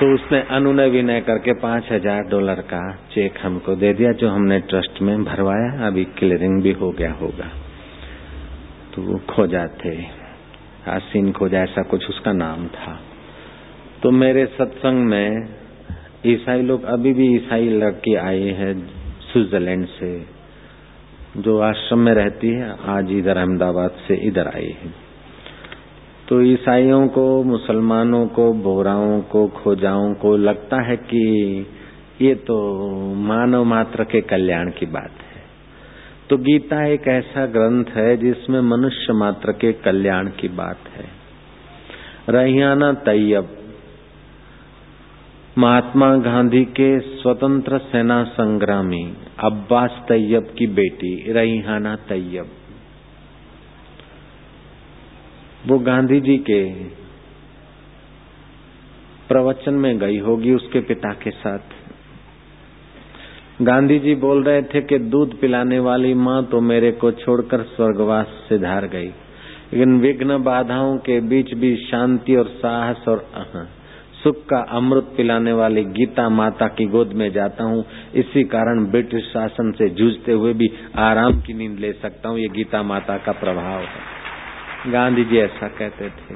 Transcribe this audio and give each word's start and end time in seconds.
तो 0.00 0.06
उसने 0.14 0.40
अनुनय 0.50 0.88
विनय 0.88 1.20
करके 1.20 1.52
पाँच 1.52 1.88
हज़ार 1.92 2.28
डॉलर 2.28 2.60
का 2.68 2.80
चेक 3.06 3.38
हमको 3.42 3.74
दे 3.74 3.92
दिया, 3.94 4.12
जो 4.12 4.28
हमने 4.28 4.58
ट्रस्ट 4.60 5.00
में 5.02 5.24
भरवाया। 5.24 5.86
अभी 5.86 6.04
क्लियरिंग 6.18 6.62
भी 6.62 6.72
हो 6.72 6.90
गया 6.90 7.12
होगा। 7.12 7.48
तो 8.94 9.02
वो 9.02 9.18
खोजा 9.30 9.66
थे 9.84 9.92
आसीन 10.90 11.30
खोजा 11.32 11.62
ऐसा 11.62 11.82
कुछ 11.82 12.08
उसका 12.08 12.32
नाम 12.32 12.66
था। 12.68 12.98
तो 14.02 14.10
मेरे 14.10 14.46
सत्संग 14.46 15.04
में 15.04 15.48
ईसाई 16.26 16.62
लोग 16.62 16.84
अभी 16.84 17.12
भी 17.12 17.28
ईसाई 17.36 17.68
लड़की 17.76 18.14
आई 18.14 18.48
है 18.58 18.72
स्विट्जरलैंड 19.22 19.86
से, 19.88 20.12
जो 21.36 21.58
आश्रम 21.60 21.98
में 21.98 22.12
रहती 22.14 22.48
है, 22.48 22.74
आज 22.88 23.12
इधर 23.12 23.36
अहमदाबाद 23.36 24.00
से 24.08 24.14
इधर 24.28 24.48
आई 24.48 24.74
है। 24.82 25.09
तो 26.30 26.42
ईसाइयों 26.42 27.08
को, 27.08 27.42
मुसलमानों 27.42 28.26
को, 28.26 28.52
बोराओं 28.52 29.20
को, 29.20 29.48
खोजाओं 29.48 30.14
को 30.14 30.36
लगता 30.36 30.82
है 30.82 30.96
कि 30.96 31.22
ये 32.20 32.34
तो 32.34 32.56
मानव 33.14 33.64
मात्र 33.64 34.04
के 34.04 34.20
कल्याण 34.20 34.70
की 34.70 34.86
बात 34.86 35.10
है। 35.10 35.42
तो 36.30 36.36
गीता 36.36 36.86
एक 36.86 37.08
ऐसा 37.08 37.46
ग्रंथ 37.46 37.84
है 37.84 38.16
जिसमें 38.16 38.60
मनुष्य 38.60 39.12
मात्र 39.12 39.52
के 39.52 39.72
कल्याण 39.72 40.28
की 40.28 40.48
बात 40.48 40.78
है। 40.96 41.04
रहियाना 42.28 42.92
तैयब, 42.92 43.48
महात्मा 45.58 46.16
गांधी 46.16 46.64
के 46.64 47.00
स्वतंत्र 47.00 47.78
सेना 47.78 48.24
संग्रामी 48.24 49.14
अब्बास 49.44 49.90
तैयब 50.08 50.54
की 50.58 50.66
बेटी 50.66 51.32
रईहाना 51.32 51.96
तैयब। 51.96 52.46
वो 55.68 55.78
गांधी 55.78 56.20
जी 56.20 56.36
के 56.38 56.62
प्रवचन 59.28 59.74
में 59.74 59.98
गई 59.98 60.18
होगी 60.18 60.54
उसके 60.54 60.80
पिता 60.80 61.12
के 61.14 61.30
साथ। 61.30 61.74
गांधी 63.62 63.98
जी 63.98 64.14
बोल 64.14 64.42
रहे 64.44 64.62
थे 64.62 64.80
कि 64.82 64.98
दूध 64.98 65.38
पिलाने 65.40 65.78
वाली 65.78 66.12
माँ 66.14 66.42
तो 66.44 66.60
मेरे 66.60 66.92
को 66.92 67.10
छोड़कर 67.12 67.62
स्वर्गवास 67.62 68.26
से 68.48 68.58
धार 68.58 68.86
गई। 68.86 69.08
लेकिन 69.72 69.98
विघ्न 70.00 70.38
बाधाओं 70.42 70.96
के 70.98 71.20
बीच 71.20 71.54
भी 71.54 71.74
शांति 71.76 72.36
और 72.36 72.48
साहस 72.56 73.08
और 73.08 73.24
सुख 74.22 74.36
का 74.46 74.60
अमृत 74.68 75.12
पिलाने 75.16 75.52
वाली 75.52 75.84
गीता 75.90 76.28
माता 76.28 76.66
की 76.68 76.86
गोद 76.86 77.12
में 77.12 77.30
जाता 77.32 77.64
हूँ। 77.64 77.84
इसी 78.14 78.44
कारण 78.44 78.84
ब्रिटिश 78.86 79.24
शासन 79.24 79.70
से 79.72 79.88
जूझते 79.90 80.32
हुए 80.32 80.52
भी 80.52 80.70
आराम 81.00 81.40
की 81.40 81.54
नींद 81.54 81.78
ले 81.78 81.92
सकता 81.92 82.28
हूँ। 82.28 82.38
ये 82.38 82.48
गीता 82.48 82.82
माता 82.82 83.16
का 83.16 83.32
प्रभाव 83.32 83.80
है। 83.80 84.19
गांधी 84.86 85.24
जी 85.24 85.38
ऐसा 85.38 85.68
कहते 85.68 86.08
थे। 86.08 86.34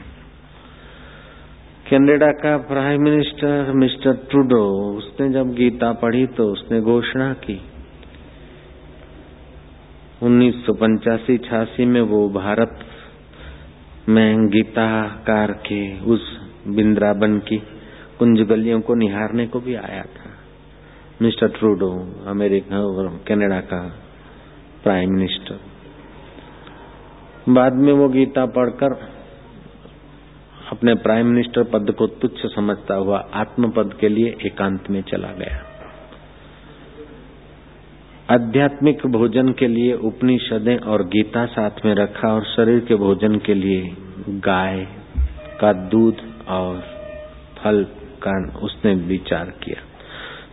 कनाडा 1.90 2.30
का 2.32 2.56
प्राइम 2.56 3.02
मिनिस्टर, 3.02 3.72
मिस्टर 3.72 4.12
ट्रूडो, 4.12 4.92
उसने 4.96 5.30
जब 5.30 5.54
गीता 5.54 5.92
पढ़ी 5.92 6.26
तो 6.26 6.52
उसने 6.52 6.80
घोषणा 6.80 7.32
की। 7.32 7.60
उन्नीस 10.22 10.54
सौ 10.66 10.72
पंचासी 10.72 11.38
छियासी 11.38 11.84
में 11.84 12.00
वो 12.00 12.28
भारत 12.28 12.78
में 14.08 14.46
गीताकार 14.46 15.52
के 15.52 16.00
उस 16.00 16.40
बिंद्राबन 16.68 17.38
की 17.38 17.56
कुंज 18.18 18.40
गलियों 18.40 18.80
को 18.80 18.94
निहारने 18.94 19.46
को 19.46 19.60
भी 19.60 19.74
आया 19.74 20.02
था। 20.02 20.30
मिस्टर 21.22 21.48
ट्रूडो, 21.48 22.14
अमेरिका 22.26 22.78
और 22.78 23.20
कनाडा 23.28 23.60
का 23.60 23.96
प्राइम 24.82 25.10
मिनिस्टर। 25.10 25.73
बाद 27.48 27.72
में 27.72 27.92
वो 27.92 28.08
गीता 28.08 28.46
पढ़कर 28.46 28.92
अपने 30.70 30.94
प्राइम 30.94 31.26
मिनिस्टर 31.26 31.62
पद 31.62 31.90
को 31.98 32.06
तुच्छ 32.06 32.46
समझता 32.46 32.94
हुआ 32.94 33.18
आत्म 33.34 33.70
पद 33.70 33.92
के 34.00 34.08
लिए 34.08 34.36
एकांत 34.46 34.90
में 34.90 35.02
चला 35.02 35.28
गया। 35.28 35.58
आध्यात्मिक 38.30 39.06
भोजन 39.06 39.52
के 39.52 39.68
लिए 39.68 39.94
उपनिषदें 39.94 40.76
और 40.76 41.02
गीता 41.02 41.46
साथ 41.46 41.84
में 41.84 41.94
रखा 41.94 42.28
और 42.28 42.44
शरीर 42.44 42.80
के 42.80 42.94
भोजन 42.94 43.36
के 43.38 43.54
लिए 43.54 43.96
गाय 44.28 44.86
का 45.60 45.72
दूध 45.72 46.22
और 46.48 46.80
फल 47.58 47.82
का 48.22 48.58
उसने 48.58 48.94
विचार 48.94 49.52
किया। 49.62 49.82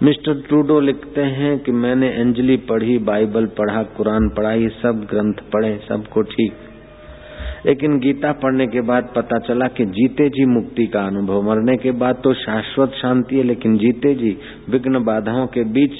मिस्टर 0.03 0.41
ट्रूडो 0.41 0.79
लिखते 0.79 1.21
हैं 1.21 1.59
कि 1.59 1.71
मैंने 1.71 2.09
अंजलि 2.21 2.57
पढ़ी, 2.57 2.97
बाइबल 2.97 3.45
पढ़ा, 3.45 3.83
कुरान 3.83 4.29
पढ़ा, 4.29 4.51
ये 4.51 4.69
सब 4.69 5.07
ग्रंथ 5.09 5.33
पढ़े, 5.33 5.77
सबको 5.89 6.21
ठीक 6.21 6.51
लेकिन 7.65 7.97
गीता 7.99 8.31
पढ़ने 8.41 8.67
के 8.67 8.81
बाद 8.83 9.11
पता 9.15 9.39
चला 9.39 9.67
कि 9.69 9.85
जीते 9.87 10.29
जी 10.29 10.45
मुक्ति 10.47 10.85
का 10.87 11.05
अनुभव। 11.07 11.41
मरने 11.41 11.75
के 11.77 11.91
बाद 11.93 12.21
तो 12.23 12.33
शाश्वत 12.35 12.93
शांति 12.93 13.35
है, 13.35 13.43
लेकिन 13.43 13.77
जीते 13.77 14.13
जी 14.15 14.37
विघ्न 14.69 15.03
बाधाओं 15.03 15.45
के 15.47 15.63
बीच 15.73 15.99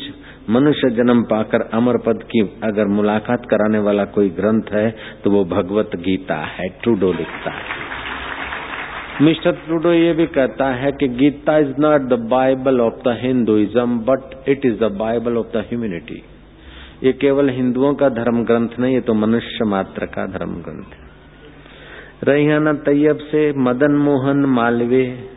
मनुष्य 0.50 0.90
जन्म 0.92 1.22
पाकर 1.26 1.62
अमर 1.74 1.98
पद 1.98 2.24
की 2.24 2.42
अगर 2.64 2.88
मुलाकात 2.92 3.46
कराने 3.46 3.80
वाला 3.80 4.06
कोई 4.16 4.30
ग्रंथ 4.32 4.74
है 4.74 4.90
तो 5.24 5.32
वो 5.32 5.44
भगवत 5.48 5.96
गीता 6.00 6.38
है, 6.48 6.68
ट्रूडो 6.84 7.12
लिखता 7.14 7.52
है। 7.52 7.80
मिस्टर 9.22 9.52
ट्रूडो 9.58 9.92
ये 9.94 10.14
भी 10.14 10.26
कहता 10.30 10.68
है 10.74 10.92
कि 10.92 11.08
Gita 11.16 11.58
is 11.58 11.74
not 11.80 12.08
the 12.10 12.20
Bible 12.30 12.82
of 12.82 13.02
the 13.06 13.16
Hinduism 13.20 14.00
but 14.02 14.50
it 14.50 14.66
is 14.66 14.80
the 14.80 14.92
Bible 14.98 15.38
of 15.38 15.48
the 15.48 15.66
humanity 15.70 16.22
ये 17.04 17.12
केवल 17.22 17.50
हिंदुओं 17.52 17.94
का 17.94 18.10
धर्म 18.12 18.44
ग्रंथ 18.46 18.80
नहीं, 18.80 18.94
ये 18.94 19.02
तो 19.02 19.14
मनुष्य 19.16 19.66
मात्र 19.68 20.06
का 20.08 20.26
धर्म 20.30 20.62
ग्रंथ 20.62 20.94
है। 20.94 21.10
रैहाना 22.24 22.74
तैयब 22.74 23.18
से 23.18 23.40
मदन 23.58 23.92
मोहन 23.92 24.46
मालवीय 24.46 25.30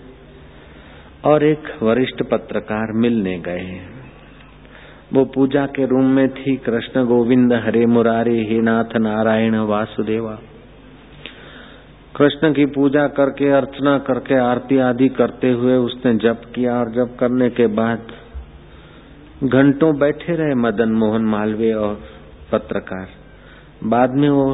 और 1.24 1.44
एक 1.44 1.68
वरिष्ठ 1.82 2.22
पत्रकार 2.22 2.92
मिलने 2.92 3.38
गए। 3.38 3.80
वो 5.12 5.24
पूजा 5.24 5.66
के 5.66 5.86
रूम 5.86 6.04
में 6.04 6.28
थी, 6.28 6.56
कृष्ण 6.56 7.04
गोविंद, 7.04 7.52
हरे 7.52 7.86
मुरारी 7.86 8.44
हे 8.44 8.60
नाथ 8.60 8.96
नारायण, 8.96 9.56
वासुदेवा। 9.56 10.34
कृष्ण 12.16 12.52
की 12.52 12.66
पूजा 12.66 13.06
करके, 13.08 13.50
अर्चना 13.50 13.98
करके, 13.98 14.34
आरती 14.34 14.78
आदि 14.78 15.08
करते 15.08 15.52
हुए 15.52 15.76
उसने 15.76 16.14
जप 16.14 16.42
किया 16.54 16.76
और 16.78 16.92
जप 16.92 17.16
करने 17.20 17.50
के 17.50 17.66
बाद 17.66 18.12
घंटों 19.44 19.96
बैठे 19.98 20.36
रहे 20.36 20.54
मदन 20.54 20.92
मोहन 20.92 21.24
मालवीय 21.24 21.72
और 21.72 22.00
पत्रकार। 22.52 23.08
बाद 23.84 24.10
में 24.10 24.28
वो 24.28 24.46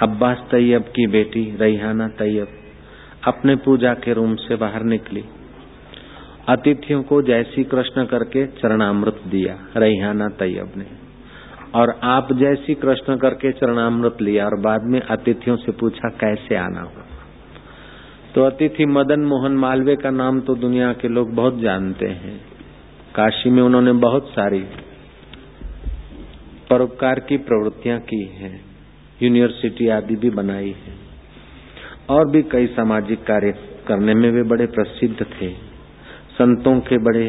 अब्बास 0.00 0.38
तैयब 0.50 0.82
की 0.82 1.06
बेटी 1.06 1.44
रईहाना 1.60 2.08
तैयब 2.18 2.48
अपने 3.28 3.56
पूजा 3.56 3.92
के 3.94 4.12
रूम 4.12 4.34
से 4.34 4.56
बाहर 4.56 4.82
निकली। 4.84 5.24
अतिथियों 6.48 7.02
को 7.02 7.20
जैसी 7.22 7.64
कृष्ण 7.64 8.04
करके 8.04 8.46
चरणामृत 8.46 9.20
दिया 9.26 9.56
रईहाना 9.76 10.28
तैयब 10.38 10.72
ने। 10.76 10.86
और 11.74 11.90
आप 12.04 12.32
जैसी 12.32 12.74
कृष्ण 12.74 13.16
करके 13.16 13.52
चरणामृत 13.52 14.22
लिया 14.22 14.44
और 14.44 14.58
बाद 14.60 14.86
में 14.86 15.00
अतिथियों 15.00 15.56
से 15.56 15.72
पूछा, 15.72 16.08
कैसे 16.20 16.56
आना 16.56 16.80
हो 16.80 17.04
तो 18.34 18.44
अतिथि, 18.44 18.86
मदन 18.86 19.20
मोहन 19.20 19.52
मालवे 19.52 19.96
का 19.96 20.10
नाम 20.12 20.40
तो 20.40 20.54
दुनिया 20.54 20.92
के 20.92 21.08
लोग 21.08 21.34
बहुत 21.34 21.60
जानते 21.60 22.06
हैं। 22.06 22.36
काशी 23.14 23.50
में 23.50 23.62
उन्होंने 23.62 23.92
बहुत 24.00 24.28
सारी 24.28 24.64
परोपकार 26.70 27.20
की 27.20 27.36
प्रवृत्तियाँ 27.44 27.98
की 28.00 28.24
हैं। 28.34 28.69
यूनिवर्सिटी 29.22 29.88
आदि 29.88 30.16
भी 30.16 30.30
बनाई 30.30 30.74
है। 30.78 30.94
और 32.10 32.30
भी 32.30 32.42
कई 32.42 32.66
सामाजिक 32.66 33.22
कार्य 33.22 33.52
करने 33.88 34.14
में 34.14 34.30
वे 34.30 34.42
बड़े 34.42 34.66
प्रसिद्ध 34.66 35.22
थे। 35.22 35.50
संतों 36.32 36.78
के 36.80 36.98
बड़े 36.98 37.26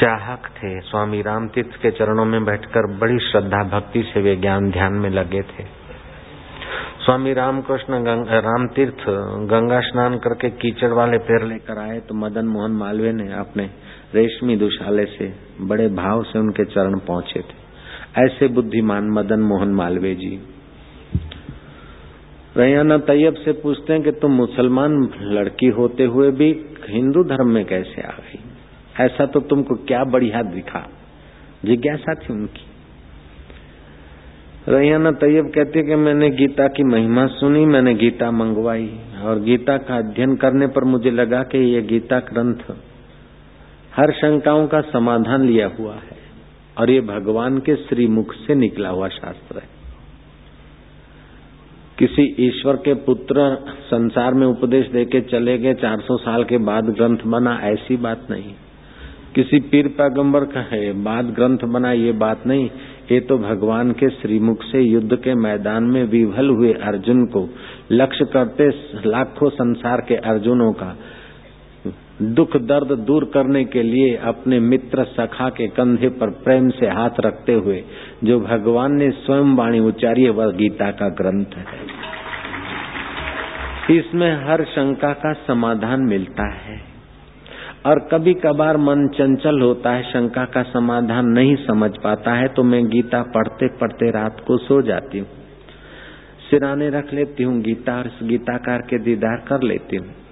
चाहक 0.00 0.46
थे। 0.46 0.80
स्वामी 0.80 1.20
राम 1.22 1.48
तीर्थ 1.48 1.76
के 1.82 1.90
चरणों 1.90 2.24
में 2.24 2.44
बैठकर 2.44 2.86
बड़ी 2.98 3.18
श्रद्धा 3.18 3.62
भक्ति 3.64 4.02
से 4.02 4.20
वे 4.20 4.36
ज्ञान 4.36 4.70
ध्यान 4.70 4.92
में 4.92 5.10
लगे 5.10 5.42
थे। 5.42 5.64
स्वामी 7.04 7.32
रामकृष्ण 7.32 7.98
राम 8.40 8.66
तीर्थ 8.66 9.04
गंगा 9.50 9.80
स्नान 9.80 10.16
करके 10.18 10.50
कीचड़ 10.50 10.92
वाले 10.92 11.18
पैर 11.18 11.44
लेकर 11.44 11.78
आए 11.78 12.00
तो 12.00 12.14
मदन 12.14 12.46
मोहन 12.46 12.72
मालवीय 12.72 13.12
ने 13.12 13.32
अपने 13.32 13.64
रेशमी 14.14 14.56
दुशाले 14.56 15.04
से 15.04 15.32
बड़े 15.60 15.88
भाव 15.88 16.22
से 16.22 16.38
उनके 16.38 16.64
चरण 16.64 16.98
पहुँचे 16.98 17.40
थे। 17.40 17.65
ऐसे 18.18 18.48
बुद्धिमान 18.48 19.10
मदन 19.10 19.40
मोहन 19.40 19.68
मालवीय 19.68 20.14
जी। 20.14 20.40
रैयाना 22.56 22.98
तैयब 22.98 23.34
से 23.34 23.52
पूछते 23.52 23.92
हैं 23.92 24.02
कि 24.02 24.10
तुम 24.10 24.30
मुसलमान 24.30 25.10
लड़की 25.20 25.66
होते 25.66 26.04
हुए 26.04 26.30
भी 26.30 26.64
हिंदू 26.88 27.24
धर्म 27.24 27.48
में 27.48 27.64
कैसे 27.64 28.02
आ 28.02 28.10
गई? 28.10 28.38
ऐसा 29.04 29.26
तो 29.26 29.40
तुमको 29.40 29.74
क्या 29.74 30.04
बढ़िया 30.04 30.42
दिखा? 30.42 30.90
जिज्ञासा 31.64 32.14
थी 32.14 32.32
उनकी। 32.32 32.66
रैयाना 34.68 35.10
तैयब 35.10 35.52
कहती 35.54 35.82
कि 35.82 35.94
मैंने 35.94 36.30
गीता 36.30 36.66
की 36.66 36.84
महिमा 36.84 37.26
सुनी, 37.26 37.66
मैंने 37.66 37.94
गीता 37.94 38.30
मंगवाई 38.30 39.00
और 39.24 39.40
गीता 39.40 39.76
का 39.76 39.96
अध्ययन 39.96 40.36
करने 40.36 40.66
पर 40.66 40.84
मुझे 40.84 41.10
लगा 41.10 41.42
कि 41.42 41.58
यह 41.58 41.80
गीता 41.80 42.18
ग्रंथ 42.18 42.76
हर 43.96 44.12
शंकाओं 44.12 44.66
का 44.66 44.80
समाधान 44.80 45.42
लिया 45.42 45.70
हुआ 45.78 45.94
है। 45.94 46.25
और 46.78 46.90
ये 46.90 47.00
भगवान 47.00 47.58
के 47.58 47.76
श्रीमुख 47.76 48.34
से 48.34 48.54
निकला 48.54 48.88
हुआ 48.88 49.08
शास्त्र 49.08 49.58
है। 49.58 49.76
किसी 51.98 52.36
ईश्वर 52.46 52.76
के 52.76 52.94
पुत्र 52.94 53.58
संसार 53.80 54.34
में 54.34 54.46
उपदेश 54.46 54.86
देके 54.86 55.20
चले 55.20 55.58
गए 55.58 55.74
400 55.74 56.16
साल 56.16 56.44
के 56.44 56.58
बाद 56.58 56.84
ग्रंथ 56.84 57.18
बना, 57.26 57.60
ऐसी 57.62 57.96
बात 57.96 58.26
नहीं। 58.30 58.52
किसी 59.34 59.60
पीर 59.60 59.88
पैगंबर 59.88 60.40
का 60.44 60.60
है, 60.60 61.02
बाद 61.04 61.24
ग्रंथ 61.24 61.58
बना, 61.58 61.92
ये 61.92 62.12
बात 62.12 62.46
नहीं। 62.46 62.70
ये 63.12 63.20
तो 63.20 63.38
भगवान 63.38 63.92
के 63.92 64.10
श्रीमुख 64.10 64.62
से 64.62 64.82
युद्ध 64.82 65.16
के 65.16 65.34
मैदान 65.34 65.84
में 65.84 66.04
विभल 66.04 66.48
हुए 66.48 66.72
अर्जुन 66.72 67.24
को, 67.26 67.48
लक्ष्य 67.92 68.24
करते 68.24 68.68
लाखों 69.08 69.50
संसार 69.50 70.00
के 70.08 70.16
अर्जुनों 70.16 70.72
का 70.72 70.96
दुख 72.20 72.56
दर्द 72.56 72.92
दूर 72.98 73.24
करने 73.24 73.64
के 73.64 73.82
लिए 73.82 74.14
अपने 74.24 74.58
मित्र 74.60 75.04
सखा 75.04 75.48
के 75.48 75.66
कंधे 75.68 76.08
पर 76.08 76.30
प्रेम 76.44 76.68
से 76.70 76.86
हाथ 76.88 77.20
रखते 77.20 77.52
हुए, 77.52 77.82
जो 78.24 78.38
भगवान 78.40 78.94
ने 78.94 79.10
स्वयं 79.10 79.54
वाणी 79.56 79.80
उच्चारी 79.80 80.28
वह 80.30 80.50
गीता 80.52 80.90
का 80.90 81.08
ग्रंथ 81.08 81.56
है। 81.58 81.64
इसमें 83.96 84.30
हर 84.46 84.64
शंका 84.64 85.12
का 85.12 85.32
समाधान 85.46 86.00
मिलता 86.00 86.50
है। 86.54 86.80
और 87.86 87.98
कभी 88.12 88.34
कभार 88.34 88.76
मन 88.76 89.06
चंचल 89.08 89.60
होता 89.62 89.90
है, 89.90 90.02
शंका 90.02 90.44
का 90.44 90.62
समाधान 90.62 91.26
नहीं 91.28 91.56
समझ 91.56 91.90
पाता 91.96 92.34
है 92.34 92.48
तो 92.48 92.62
मैं 92.62 92.86
गीता 92.86 93.22
पढ़ते 93.34 93.68
पढ़ते 93.76 94.10
रात 94.10 94.44
को 94.46 94.56
सो 94.58 94.82
जाती 94.82 95.18
हूँ। 95.18 95.28
सिराने 96.50 96.88
रख 96.90 97.14
लेती 97.14 97.42
हूँ 97.42 97.60
गीता 97.62 97.98
और 97.98 98.10
गीताकार 98.22 98.82
के 98.82 98.98
दीदार 98.98 99.44
कर 99.48 99.62
लेती 99.62 99.96
हूँ। 99.96 100.25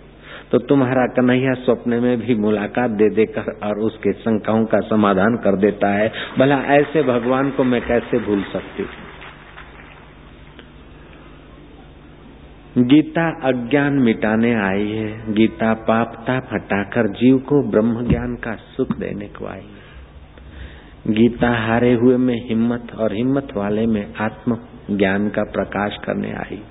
तो 0.53 0.59
तुम्हारा 0.59 1.07
कन्हैया 1.07 1.55
स्वप्न 1.55 1.95
में 1.95 2.19
भी 2.19 2.35
मुलाकात 2.35 2.91
दे 2.91 3.11
देकर 3.11 3.59
और 3.63 3.79
उसके 3.79 4.13
शंकाओं 4.13 4.65
का 4.65 4.81
समाधान 4.81 5.37
कर 5.37 5.57
देता 5.57 5.89
है। 5.89 6.13
भला 6.39 6.57
ऐसे 6.57 7.03
भगवान 7.03 7.51
को 7.51 7.65
मैं 7.65 7.81
कैसे 7.83 8.19
भूल 8.19 8.43
सकती 8.53 8.83
हूँ? 8.83 8.91
गीता 12.79 13.49
अज्ञान 13.49 13.93
मिटाने 13.93 14.55
आई 14.55 14.89
है। 14.89 15.33
गीता 15.33 15.75
पाप 15.75 16.15
ताप 16.27 16.49
हटाकर 16.53 17.09
जीव 17.09 17.39
को 17.39 17.71
ब्रह्म 17.71 18.09
ज्ञान 18.09 18.35
का 18.35 18.55
सुख 18.55 18.97
देने 18.97 19.27
को 19.27 19.47
आई 19.47 19.61
है। 19.61 21.13
गीता 21.15 21.49
हारे 21.49 21.93
हुए 21.95 22.17
में 22.17 22.49
हिम्मत 22.49 22.95
और 22.99 23.13
हिम्मत 23.13 23.49
वाले 23.57 23.87
में 23.87 24.15
आत्म 24.21 24.59
ज्ञान 24.91 25.29
का 25.29 25.43
प्रकाश 25.43 25.97
करने 26.05 26.33
आई। 26.33 26.63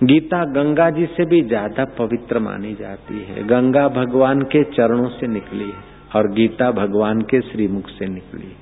गीता 0.00 0.44
गंगा 0.44 0.88
जी 0.90 1.06
से 1.06 1.24
भी 1.24 1.40
ज़्यादा 1.42 1.84
पवित्र 1.98 2.38
मानी 2.38 2.72
जाती 2.74 3.18
है। 3.22 3.42
गंगा 3.46 3.88
भगवान 3.88 4.42
के 4.42 4.62
चरणों 4.64 5.08
से 5.08 5.26
निकली 5.26 5.64
है 5.64 5.82
और 6.16 6.30
गीता 6.32 6.70
भगवान 6.70 7.20
के 7.22 7.40
श्रीमुख 7.40 7.88
से 7.88 8.06
निकली 8.06 8.46
है। 8.46 8.56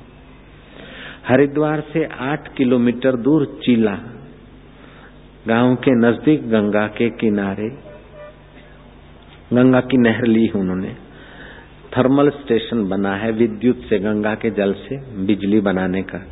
हरिद्वार 1.28 1.80
से 1.92 2.04
आठ 2.22 2.48
किलोमीटर 2.54 3.16
दूर 3.16 3.44
चीला, 3.64 3.94
गाँव 5.48 5.74
के 5.74 5.94
नज़दीक 5.98 6.48
गंगा 6.48 6.86
के 6.86 7.10
किनारे, 7.10 7.68
गंगा 9.52 9.80
की 9.80 9.98
नहर 9.98 10.26
ली 10.26 10.48
उन्होंने। 10.56 10.94
थर्मल 11.96 12.30
स्टेशन 12.30 12.88
बना 12.88 13.14
है 13.16 13.32
विद्युत 13.32 13.88
से 13.88 13.98
गंगा 13.98 14.34
के 14.34 14.50
जल 14.50 14.72
से, 14.72 14.96
बिजली 15.26 15.60
बनाने 15.60 16.02
का। 16.02 16.26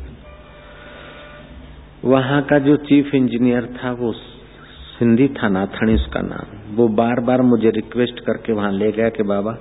वहाँ 2.05 2.41
का 2.41 2.59
जो 2.59 2.75
चीफ 2.85 3.15
इंजीनियर 3.15 3.65
था 3.75 3.91
वो 3.91 4.11
सिंधी 4.99 5.27
था 5.27 5.49
नाथानी 5.49 5.93
उसका 5.93 6.21
नाम। 6.21 6.75
वो 6.75 6.87
बार 6.87 7.19
बार 7.19 7.41
मुझे 7.41 7.69
रिक्वेस्ट 7.69 8.19
करके 8.19 8.53
वहाँ 8.53 8.71
ले 8.71 8.91
गया 8.91 9.09
कि 9.09 9.23
बाबा, 9.23 9.57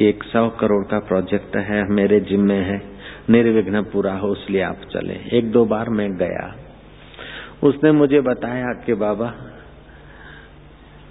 एक 0.00 0.24
सौ 0.24 0.48
करोड़ 0.48 0.84
का 0.84 0.98
प्रोजेक्ट 0.98 1.56
है, 1.56 1.84
मेरे 1.88 2.20
जिम्मे 2.20 2.54
है, 2.54 2.82
निर्विघ्न 3.30 3.82
पूरा 3.82 4.14
हो, 4.14 4.34
इसलिए 4.34 4.62
आप 4.62 4.76
चले। 4.92 5.38
एक 5.38 5.52
दो 5.52 5.64
बार 5.64 5.88
मैं 5.88 6.16
गया। 6.16 6.56
उसने 7.62 7.92
मुझे 7.92 8.20
बताया 8.20 8.72
कि 8.86 8.94
बाबा, 8.94 9.34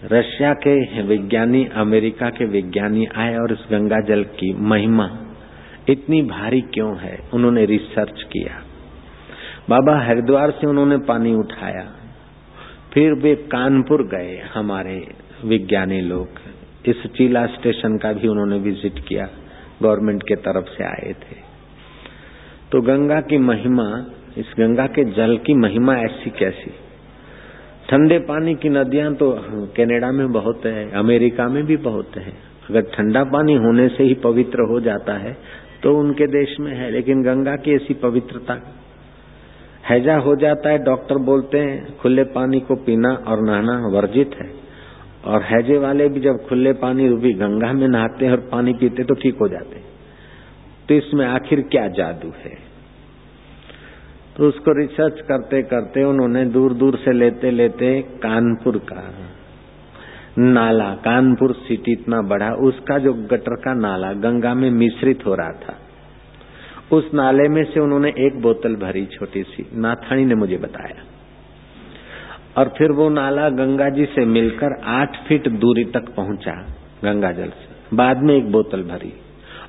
रशिया 0.06 0.54
के 0.54 1.02
विज्ञानी, 1.02 1.66
अमेरिका 1.66 2.30
के 2.30 2.46
विज्ञानी 2.46 3.08
आए 3.16 3.38
और 3.38 3.52
इस 3.52 3.66
गंगा 3.72 4.00
जल 4.00 4.24
की 4.24 4.54
महिमा 4.54 5.10
इतनी 5.90 6.22
भारी 6.22 6.62
क्यों 6.62 6.98
है? 6.98 7.20
उन्होंने 7.34 7.66
रिसर्च 7.66 8.24
किया। 8.24 8.64
बाबा 9.70 10.00
हरिद्वार 10.00 10.52
से 10.52 10.68
उन्होंने 10.68 10.98
पानी 10.98 11.36
उठाया। 11.36 11.97
फिर 12.98 13.14
वे 13.14 13.34
कानपुर 13.36 14.02
गए, 14.08 14.38
हमारे 14.54 14.94
विज्ञानी 15.46 16.00
लोग। 16.02 16.40
इस 16.86 17.04
चीला 17.08 17.46
स्टेशन 17.46 17.98
का 17.98 18.14
भी 18.14 18.28
उन्होंने 18.28 18.58
विज़िट 18.60 19.00
किया, 19.00 19.28
गवर्नमेंट 19.82 20.24
के 20.24 20.36
तरफ़ 20.36 20.70
से 20.70 20.84
आए 20.84 21.12
थे। 21.14 21.36
तो 22.72 22.82
गंगा 22.82 23.20
की 23.22 23.38
महिमा, 23.38 23.86
इस 24.38 24.54
गंगा 24.60 24.86
के 24.88 25.04
जल 25.12 25.38
की 25.38 25.54
महिमा 25.56 25.98
ऐसी 25.98 26.30
कैसी? 26.30 26.72
ठंडे 27.90 28.18
पानी 28.20 28.56
की 28.56 28.70
नदियाँ 28.70 29.14
तो 29.14 29.32
कनाडा 29.78 30.12
में 30.12 30.32
बहुत 30.32 30.66
है, 30.66 30.90
अमेरिका 30.96 31.48
में 31.48 31.64
भी 31.66 31.78
बहुत 31.84 32.18
है। 32.18 32.34
अगर 32.70 32.90
ठंडा 32.96 33.24
पानी 33.28 33.56
होने 33.58 33.88
से 33.90 34.04
ही 34.04 34.14
पवित्र 34.24 34.70
हो 34.72 34.80
जाता 34.80 35.18
है 35.18 35.38
तो 35.84 35.98
उनके 36.00 36.28
देश 36.32 36.60
में 36.60 36.74
है, 36.76 36.92
लेकिन 36.92 37.24
गंगा 37.24 37.56
की 37.56 37.76
ऐसी 37.76 37.94
पवित्रता 37.94 38.56
हैजा 39.90 40.16
हो 40.18 40.36
जाता 40.36 40.70
है, 40.70 40.78
डॉक्टर 40.84 41.18
बोलते 41.26 41.60
हैं, 41.60 41.98
खुले 41.98 42.24
पानी 42.32 42.60
को 42.60 42.76
पीना 42.86 43.10
और 43.28 43.42
नहाना 43.42 43.76
वर्जित 43.88 44.36
है। 44.42 44.50
और 45.26 45.44
हैजे 45.44 45.78
वाले 45.78 46.08
भी 46.10 46.20
जब 46.20 46.38
खुले 46.50 46.74
पानी 46.74 47.08
रूपी 47.08 47.34
गंगा 47.34 47.72
में 47.74 47.88
नहाते 47.88 48.26
हैं 48.26 48.32
और 48.32 48.48
पानी 48.52 48.74
पीते 48.74 49.04
तो 49.04 49.14
ठीक 49.14 49.38
हो 49.42 49.48
जाते 49.48 49.82
तो 50.90 50.96
इसमें 50.96 51.26
आखिर 51.26 51.62
क्या 51.62 51.88
जादू 51.88 52.32
है? 52.38 52.56
तो 54.38 54.48
उसको 54.48 54.72
रिसर्च 54.80 55.20
करते 55.22 55.62
करते 55.64 56.04
उन्होंने 56.04 56.46
दूर 56.46 56.74
दूर 56.74 56.98
से 56.98 57.14
लेते 57.14 57.52
लेते 57.52 57.90
कानपुर 58.24 58.78
का 58.90 59.02
नाला, 60.40 60.94
कानपुर 60.96 61.54
सिटी 61.56 61.92
इतना 61.92 62.22
बड़ा, 62.28 62.52
उसका 62.68 62.98
जो 62.98 63.14
गटर 63.14 63.56
का 63.56 63.74
नाला 63.74 64.14
गंगा 64.22 64.54
में 64.54 64.70
मिश्रित 64.72 65.26
हो 65.26 65.36
रहा 65.36 65.52
था 65.52 65.76
उस 66.92 67.10
नाले 67.14 67.48
में 67.50 67.64
से 67.64 67.80
उन्होंने 67.80 68.10
एक 68.18 68.42
बोतल 68.42 68.76
भरी 68.76 69.06
छोटी 69.06 69.44
सी, 69.44 69.66
नाथानी 69.76 70.26
ने 70.26 70.36
मुझे 70.36 70.58
बताया। 70.58 71.04
और 72.58 72.74
फिर 72.78 72.92
वो 72.92 73.10
नाला 73.10 73.50
गंगा 73.50 73.90
जी 73.90 74.06
से 74.06 74.26
मिलकर 74.26 74.76
आठ 74.92 75.18
फीट 75.28 75.48
दूरी 75.58 75.84
तक 75.86 76.10
पहुँचा 76.16 76.54
गंगा 77.04 77.32
जल 77.32 77.50
से। 77.50 77.96
बाद 77.96 78.24
में 78.24 78.36
एक 78.36 78.52
बोतल 78.52 78.84
भरी 78.84 79.14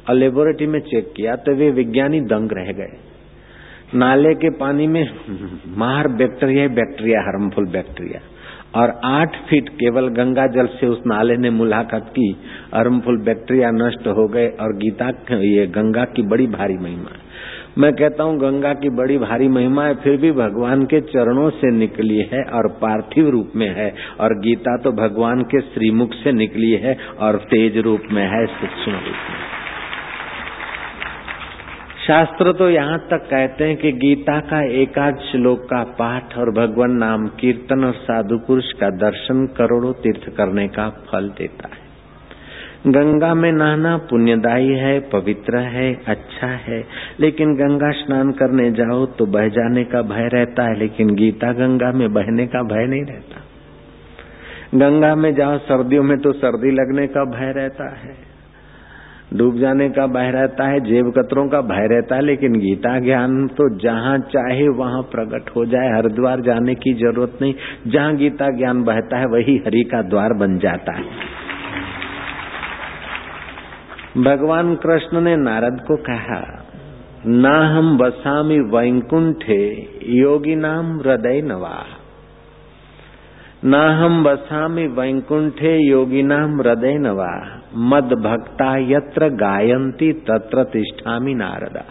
और 0.09 0.15
लेबोरेटरी 0.15 0.67
में 0.67 0.81
चेक 0.83 1.13
किया 1.17 1.35
तो 1.37 1.55
वे 1.55 1.71
विज्ञानी 1.73 2.21
दंग 2.27 2.53
रह 2.53 2.73
गए। 2.73 2.97
नाले 3.95 4.35
के 4.35 4.51
पानी 4.51 4.87
में 4.87 5.03
मार 5.77 6.09
बैक्टीरिया 6.15 6.67
बैक्टीरिया 6.75 7.21
हार्मफुल 7.21 7.67
बैक्टीरिया 7.67 8.21
और 8.79 8.99
आठ 9.07 9.37
फीट 9.47 9.69
केवल 9.75 10.09
गंगा 10.15 10.47
जल 10.55 10.67
से 10.75 10.87
उस 10.87 10.99
नाले 11.07 11.37
ने 11.37 11.51
मुलाकात 11.53 12.09
की। 12.11 12.31
अर्मफुल 12.75 13.19
बैक्टीरिया 13.25 13.71
नष्ट 13.75 14.07
हो 14.09 14.27
गए 14.29 14.49
और 14.61 14.77
गीता 14.77 15.09
ये 15.43 15.67
गंगा 15.73 16.05
की 16.17 16.23
बड़ी 16.29 16.47
भारी 16.49 16.77
महिमा 16.79 17.11
है। 17.11 17.27
मैं 17.79 17.93
कहता 17.93 18.25
हूँ, 18.25 18.39
गंगा 18.39 18.73
की 18.75 18.89
बड़ी 18.91 19.19
भारी 19.19 19.49
महिमा 19.49 19.85
है, 19.85 19.95
फिर 19.95 20.17
भी 20.17 20.31
भगवान 20.33 20.85
के 20.85 21.01
चरणों 21.03 21.49
से 21.51 21.71
निकली 21.73 22.19
है 22.33 22.43
और 22.53 22.69
पार्थिव 22.81 23.29
रूप 23.29 23.53
में 23.57 23.69
है 23.77 23.93
और 24.21 24.35
गीता 24.41 24.77
तो 24.77 24.93
भगवान 24.95 25.43
के 25.45 25.61
श्रीमुख 25.65 26.15
से 26.15 26.33
निकली 26.35 26.73
है 26.79 26.97
और 27.19 27.37
तेज 27.51 27.79
रूप 27.85 28.13
में 28.13 28.25
है 28.25 28.45
सूक्ष्म 28.53 28.93
रूप 28.93 29.23
में। 29.31 29.58
शास्त्र 32.09 32.53
तो 32.53 32.69
यहाँ 32.71 32.99
तक 33.09 33.25
कहते 33.25 33.65
हैं 33.65 33.77
कि 33.77 33.91
गीता 33.95 34.39
का 34.41 34.61
एकाध 34.75 35.19
श्लोक 35.23 35.65
का 35.65 35.83
पाठ 35.95 36.37
और 36.39 36.51
भगवान 36.51 36.93
नाम 36.93 37.27
कीर्तन 37.41 37.85
और 37.85 37.95
साधु 37.95 38.39
पुरुष 38.39 38.71
का 38.73 38.89
दर्शन 38.91 39.45
करोड़ों 39.57 39.93
तीर्थ 39.93 40.25
करने 40.37 40.67
का 40.69 40.89
फल 41.09 41.29
देता 41.39 41.69
है। 41.69 42.93
गंगा 42.93 43.33
में 43.35 43.51
नहाना 43.53 43.97
पुण्यदायी 44.11 44.73
है, 44.75 44.99
पवित्र 45.11 45.59
है 45.67 45.93
अच्छा 46.09 46.47
है, 46.47 46.79
लेकिन 47.21 47.53
गंगा 47.55 47.91
स्नान 47.91 48.31
करने 48.33 48.71
जाओ 48.71 49.05
तो 49.19 49.27
बह 49.27 49.49
जाने 49.49 49.85
का 49.85 50.03
भय 50.05 50.29
रहता 50.29 50.69
है, 50.69 50.79
लेकिन 50.79 51.15
गीता 51.15 51.53
गंगा 51.53 51.93
में 51.93 52.13
बहने 52.15 52.47
का 52.47 52.63
भय 52.63 52.87
नहीं 52.87 53.05
रहता। 53.05 53.45
गंगा 54.77 55.15
में 55.15 55.35
जाओ, 55.35 55.59
सर्दियों 55.59 56.03
में 56.03 56.17
तो 56.19 56.33
सर्दी 56.37 56.71
लगने 56.71 57.07
का 57.09 57.25
भय 57.31 57.53
रहता 57.53 57.91
है। 57.97 58.28
डूब 59.35 59.59
जाने 59.59 59.89
का 59.89 60.07
भय 60.07 60.31
रहता 60.31 60.67
है 60.69 60.81
जेब 60.81 61.11
कतरों 61.11 61.49
का 61.49 61.61
भय 61.61 61.87
रहता 61.87 62.17
है, 62.17 62.23
लेकिन 62.23 62.53
गीता 62.53 62.99
ज्ञान 63.01 63.47
तो 63.49 63.69
जहाँ 63.79 64.19
चाहे 64.29 64.69
वहाँ 64.69 65.03
प्रकट 65.11 65.51
हो 65.57 65.65
जाए 65.67 65.91
हरिद्वार 65.97 66.41
जाने 66.41 66.75
की 66.75 66.93
ज़रूरत 66.95 67.39
नहीं। 67.43 67.55
जहाँ 67.87 68.15
गीता 68.17 68.51
ज्ञान 68.51 68.83
बहता 68.85 69.19
है, 69.19 69.27
वही 69.27 69.57
हरि 69.67 69.83
का 69.83 70.03
द्वार 70.03 70.33
बन 70.35 70.59
जाता 70.59 70.93
है। 70.93 71.05
भगवान 74.23 74.75
कृष्ण 74.75 75.21
ने 75.21 75.37
नारद 75.37 75.85
को 75.89 75.97
कहा, 75.97 76.43
ना 77.27 77.57
हम 77.69 77.97
बसामी 77.99 78.59
वैकुंठे 78.71 79.63
योगी 80.15 80.55
नाम 80.57 80.99
हृदय 81.01 81.41
नवाह। 81.43 81.98
न 83.65 83.75
हम 83.75 84.23
बसामी 84.25 84.87
वैकुंठे 84.87 85.71
योगिनाम 85.79 86.61
हृदय 86.61 86.99
नवा 86.99 87.31
मद 87.85 88.13
भक्ता 88.25 88.67
यत्र 88.91 89.29
गायंती 89.35 90.13
तत्र 90.27 90.63
तिष्ठामी 90.65 91.35
नारदा। 91.35 91.83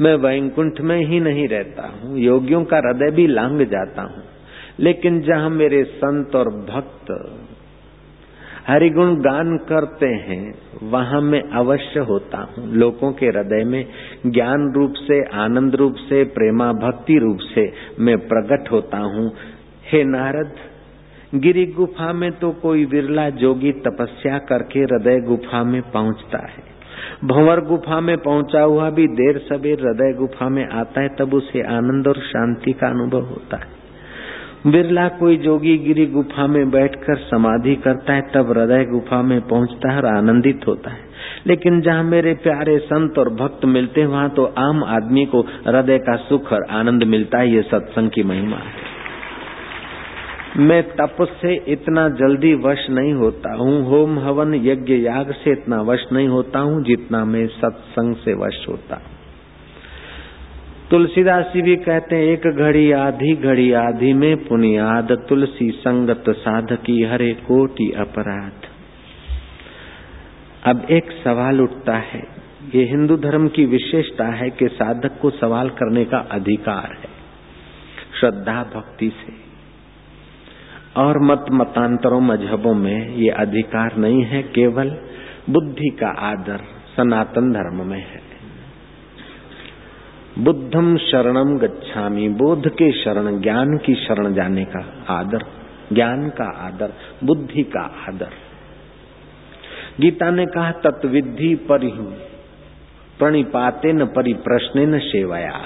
मैं 0.00 0.14
वैकुंठ 0.16 0.80
में 0.80 0.98
ही 1.00 1.18
नहीं 1.20 1.46
रहता 1.48 1.86
हूँ, 1.86 2.18
योगियों 2.18 2.62
का 2.64 2.76
हृदय 2.76 3.10
भी 3.10 3.26
लांग 3.26 3.60
जाता 3.66 4.02
हूँ। 4.02 4.22
लेकिन 4.80 5.20
जहाँ 5.20 5.50
मेरे 5.50 5.82
संत 5.84 6.36
और 6.36 6.48
भक्त 6.68 7.10
हरिगुण 8.68 9.14
गान 9.16 9.56
करते 9.68 10.06
हैं, 10.06 10.54
वहाँ 10.90 11.20
मैं 11.20 11.42
अवश्य 11.54 12.00
होता 12.00 12.38
हूँ। 12.52 12.66
लोगों 12.74 13.12
के 13.12 13.26
हृदय 13.26 13.64
में 13.64 13.84
ज्ञान 14.26 14.70
रूप 14.72 14.92
से, 14.98 15.20
आनंद 15.38 15.74
रूप 15.74 15.94
से 16.08 16.22
प्रेमा 16.36 16.72
भक्ति 16.80 17.18
रूप 17.18 17.38
से 17.54 17.66
मैं 18.00 18.16
प्रकट 18.28 18.70
होता 18.72 18.98
हूँ। 18.98 19.26
हे 19.86 20.04
नारद 20.04 20.54
गिरी 21.34 21.66
गुफा 21.66 22.12
में 22.12 22.32
तो 22.32 22.50
कोई 22.52 22.84
विरला 22.84 23.30
जोगी 23.30 23.72
तपस्या 23.72 24.38
करके 24.38 24.80
हृदय 24.80 25.20
गुफा 25.20 25.64
में 25.64 25.82
पहुँचता 25.82 26.38
है। 26.38 26.74
भंवर 27.24 27.60
गुफा 27.60 28.00
में 28.00 28.18
पहुँचा 28.18 28.60
हुआ 28.60 28.90
भी 28.90 29.06
देर 29.06 29.38
सवेर 29.38 29.80
हृदय 29.80 30.12
गुफा 30.18 30.48
में 30.48 30.68
आता 30.68 31.00
है, 31.00 31.08
तब 31.08 31.34
उसे 31.34 31.62
आनंद 31.62 32.08
और 32.08 32.14
शांति 32.14 32.72
का 32.72 32.86
अनुभव 32.86 33.20
होता 33.20 33.56
है। 33.56 33.84
बिरला 34.66 35.08
कोई 35.08 35.36
जोगी 35.36 35.78
गिरी 35.78 36.06
गुफा 36.06 36.46
में 36.46 36.70
बैठकर 36.70 37.16
समाधि 37.16 37.76
करता 37.76 38.12
है, 38.12 38.20
तब 38.20 38.58
हृदय 38.58 38.84
गुफा 38.84 39.22
में 39.22 39.40
पहुँचता 39.40 39.90
है 39.90 39.96
और 39.96 40.06
आनंदित 40.06 40.60
होता 40.66 40.90
है। 40.90 41.00
लेकिन 41.46 41.80
जहाँ 41.80 42.04
मेरे 42.04 42.34
प्यारे 42.34 42.78
संत 42.78 43.18
और 43.18 43.28
भक्त 43.28 43.64
मिलते 43.64 44.00
हैं, 44.00 44.08
वहाँ 44.08 44.30
तो 44.30 44.44
आम 44.58 44.84
आदमी 44.84 45.26
को 45.26 45.40
हृदय 45.40 45.98
का 45.98 46.16
सुख 46.16 46.52
और 46.52 46.66
आनंद 46.70 47.02
मिलता 47.02 47.38
है, 47.38 47.54
ये 47.54 47.62
सत्संग 47.62 48.10
की 48.10 48.22
महिमा 48.22 48.56
है। 48.56 48.93
मैं 50.56 50.82
तप 50.90 51.16
से 51.40 51.54
इतना 51.68 52.08
जल्दी 52.08 52.52
वश 52.54 52.86
नहीं 52.90 53.12
होता 53.12 53.54
हूँ। 53.54 53.82
होम 53.84 54.18
हवन 54.18 54.54
यज्ञ 54.54 54.94
याग 54.94 55.32
से 55.32 55.52
इतना 55.52 55.80
वश 55.82 56.04
नहीं 56.12 56.28
होता 56.28 56.58
हूँ 56.58 56.82
जितना 56.84 57.24
मैं 57.24 57.46
सत्संग 57.46 58.14
से 58.16 58.34
वश 58.34 58.64
होता। 58.68 59.00
तुलसीदास 60.90 61.50
जी 61.54 61.62
भी 61.62 61.76
कहते 61.76 62.16
हैं, 62.16 62.24
एक 62.24 62.46
घड़ी 62.48 62.90
आधी 62.92 63.34
घड़ी 63.34 63.72
आधी 63.72 64.12
में 64.12 64.36
पुनियाद, 64.44 65.12
तुलसी 65.28 65.70
संगत 65.70 66.24
साधकी 66.38 67.02
हरे 67.02 67.32
कोटि 67.34 67.90
अपराध। 67.98 68.68
अब 70.66 70.86
एक 70.90 71.10
सवाल 71.24 71.60
उठता 71.60 71.96
है, 72.04 72.22
ये 72.74 72.84
हिंदू 72.84 73.16
धर्म 73.16 73.48
की 73.48 73.64
विशेषता 73.66 74.26
है 74.34 74.50
कि 74.50 74.68
साधक 74.68 75.18
को 75.22 75.30
सवाल 75.30 75.68
करने 75.70 76.04
का 76.04 76.18
अधिकार 76.32 76.96
है, 77.00 77.10
श्रद्धा, 78.20 78.62
भक्ति 78.74 79.12
से। 79.16 79.43
और 80.96 81.18
मत 81.18 81.46
मतांतरों 81.52 82.20
मजहबों 82.20 82.74
में 82.74 83.14
ये 83.14 83.28
अधिकार 83.28 83.96
नहीं 83.96 84.24
है, 84.24 84.42
केवल 84.42 84.98
बुद्धि 85.50 85.88
का 85.88 86.08
आदर 86.08 86.60
सनातन 86.96 87.52
धर्म 87.52 87.86
में 87.86 87.98
है। 87.98 88.22
बुद्धम 90.38 90.96
शरणम 90.96 91.58
गच्छामी, 91.58 92.28
बोध 92.28 92.68
के 92.68 92.92
शरण, 92.92 93.40
ज्ञान 93.40 93.76
की 93.76 93.94
शरण 93.94 94.34
जाने 94.34 94.64
का 94.64 95.04
आदर, 95.08 95.44
ज्ञान 95.92 96.28
का 96.28 96.66
आदर, 96.66 96.92
बुद्धि 97.24 97.62
का 97.62 98.04
आदर। 98.08 98.28
गीता 100.00 100.30
ने 100.30 100.46
कहा 100.46 100.70
तत्विधि 100.70 101.54
परिह, 101.54 101.96
प्रणिपाते 103.18 103.92
न 103.92 104.04
परिप्रश्न 104.06 104.80
न 104.80 104.98
सेवया। 104.98 105.60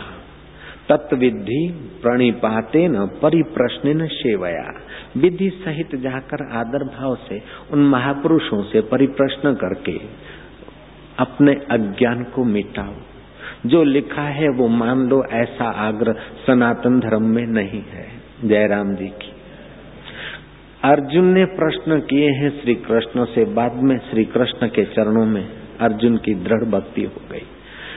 तत्विधि 0.88 1.74
प्रणिपाते 2.02 2.88
न 2.88 3.06
परिप्रश्न 3.06 4.06
सेवया। 4.06 4.80
विधि 5.16 5.50
सहित 5.50 5.96
जाकर 5.96 6.56
आदर 6.56 6.84
भाव 6.84 7.14
से 7.14 7.42
उन 7.72 7.78
महापुरुषों 7.78 8.62
से 8.62 8.80
परिप्रश्न 8.80 9.54
करके 9.54 10.00
अपने 11.18 11.52
अज्ञान 11.52 12.24
को 12.24 12.44
मिटाओ। 12.44 12.94
जो 13.66 13.84
लिखा 13.84 14.22
है 14.22 14.48
वो 14.48 14.68
मान 14.68 14.98
लो 14.98 15.24
ऐसा 15.32 15.64
आग्रह 15.64 16.12
सनातन 16.46 17.00
धर्म 17.00 17.22
में 17.22 17.46
नहीं 17.46 17.82
है। 17.82 18.06
जयराम 18.44 18.94
जी 18.94 19.06
की। 19.06 19.32
अर्जुन 20.84 21.24
ने 21.24 21.44
प्रश्न 21.44 22.00
किए 22.00 22.30
हैं 22.30 22.62
श्री 22.62 22.74
कृष्ण 22.74 23.24
से, 23.24 23.44
बाद 23.44 23.74
में 23.74 23.98
श्री 23.98 24.24
कृष्ण 24.24 24.68
के 24.68 24.84
चरणों 24.84 25.26
में 25.26 25.48
अर्जुन 25.80 26.16
की 26.16 26.34
दृढ़ 26.34 26.64
भक्ति 26.64 27.02
हो 27.02 27.20
गई। 27.32 27.42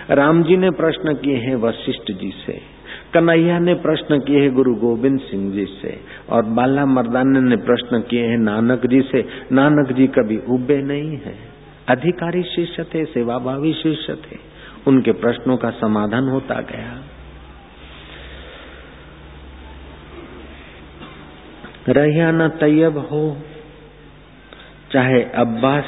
राम 0.09 0.43
जी 0.43 0.57
ने 0.57 0.69
प्रश्न 0.69 1.13
किए 1.13 1.35
हैं 1.35 1.55
वशिष्ठ 1.55 2.11
जी 2.11 2.33
से 2.45 2.70
कन्हैया 3.13 3.59
ने 3.59 3.73
प्रश्न 3.73 4.19
किए 4.19 4.41
हैं 4.41 4.53
गुरु 4.53 4.75
गोविंद 4.75 5.19
सिंह 5.19 5.51
जी 5.53 5.65
से 5.65 6.01
और 6.29 6.45
बाला 6.45 6.85
मर्दाना 6.85 7.39
ने 7.39 7.55
प्रश्न 7.55 8.01
किए 8.01 8.25
हैं 8.25 8.37
नानक 8.37 8.85
जी 8.85 9.01
से। 9.01 9.25
नानक 9.51 9.91
जी 9.91 10.07
कभी 10.07 10.37
उबे 10.37 10.81
नहीं 10.81 11.17
है। 11.17 11.35
अधिकारी 11.87 12.43
शिष्य 12.43 12.83
थे, 12.83 13.05
सेवाभावी 13.05 13.73
शिष्य 13.73 14.13
थे। 14.13 14.37
उनके 14.87 15.11
प्रश्नों 15.11 15.57
का 15.57 15.69
समाधान 15.69 16.29
होता 16.29 16.55
गया। 16.55 17.03
रहिया 21.89 22.31
न 22.31 22.47
तैयब 22.47 22.97
हो, 22.97 23.37
चाहे 24.91 25.23
अब्बास 25.23 25.85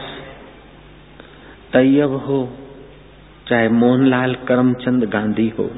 तैयब 1.74 2.12
हो, 2.12 2.58
चाहे 3.48 3.70
मोहनलाल 3.70 4.36
करमचंद 4.36 5.04
गांधी 5.04 5.54
हो। 5.60 5.70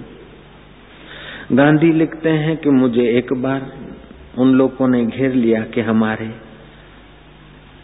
गांधी 1.51 1.91
लिखते 1.93 2.29
हैं 2.29 2.57
कि 2.57 2.69
मुझे 2.69 3.03
एक 3.17 3.33
बार 3.33 3.71
उन 4.37 4.53
लोगों 4.53 4.87
ने 4.87 5.05
घेर 5.05 5.33
लिया 5.33 5.61
कि 5.63 5.81
हमारे 5.81 6.27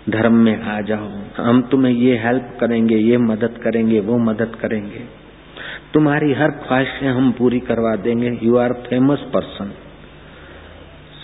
धर्म 0.10 0.34
में 0.34 0.62
आ 0.62 0.82
जाओ। 0.82 1.10
हम 1.38 1.62
तुम्हें 1.62 1.94
ये 1.94 2.18
हेल्प 2.18 2.58
करेंगे, 2.60 2.96
ये 2.96 3.18
मदद 3.18 3.60
करेंगे, 3.64 4.00
वो 4.00 4.18
मदद 4.18 4.56
करेंगे। 4.56 5.04
तुम्हारी 5.94 6.34
हर 6.34 6.52
ख्वाहिशें 6.52 7.08
हम 7.08 7.32
पूरी 7.32 7.60
करवा 7.60 7.96
देंगे। 7.96 8.40
You 8.44 8.58
are 8.58 8.74
famous 8.74 9.20
person 9.20 9.72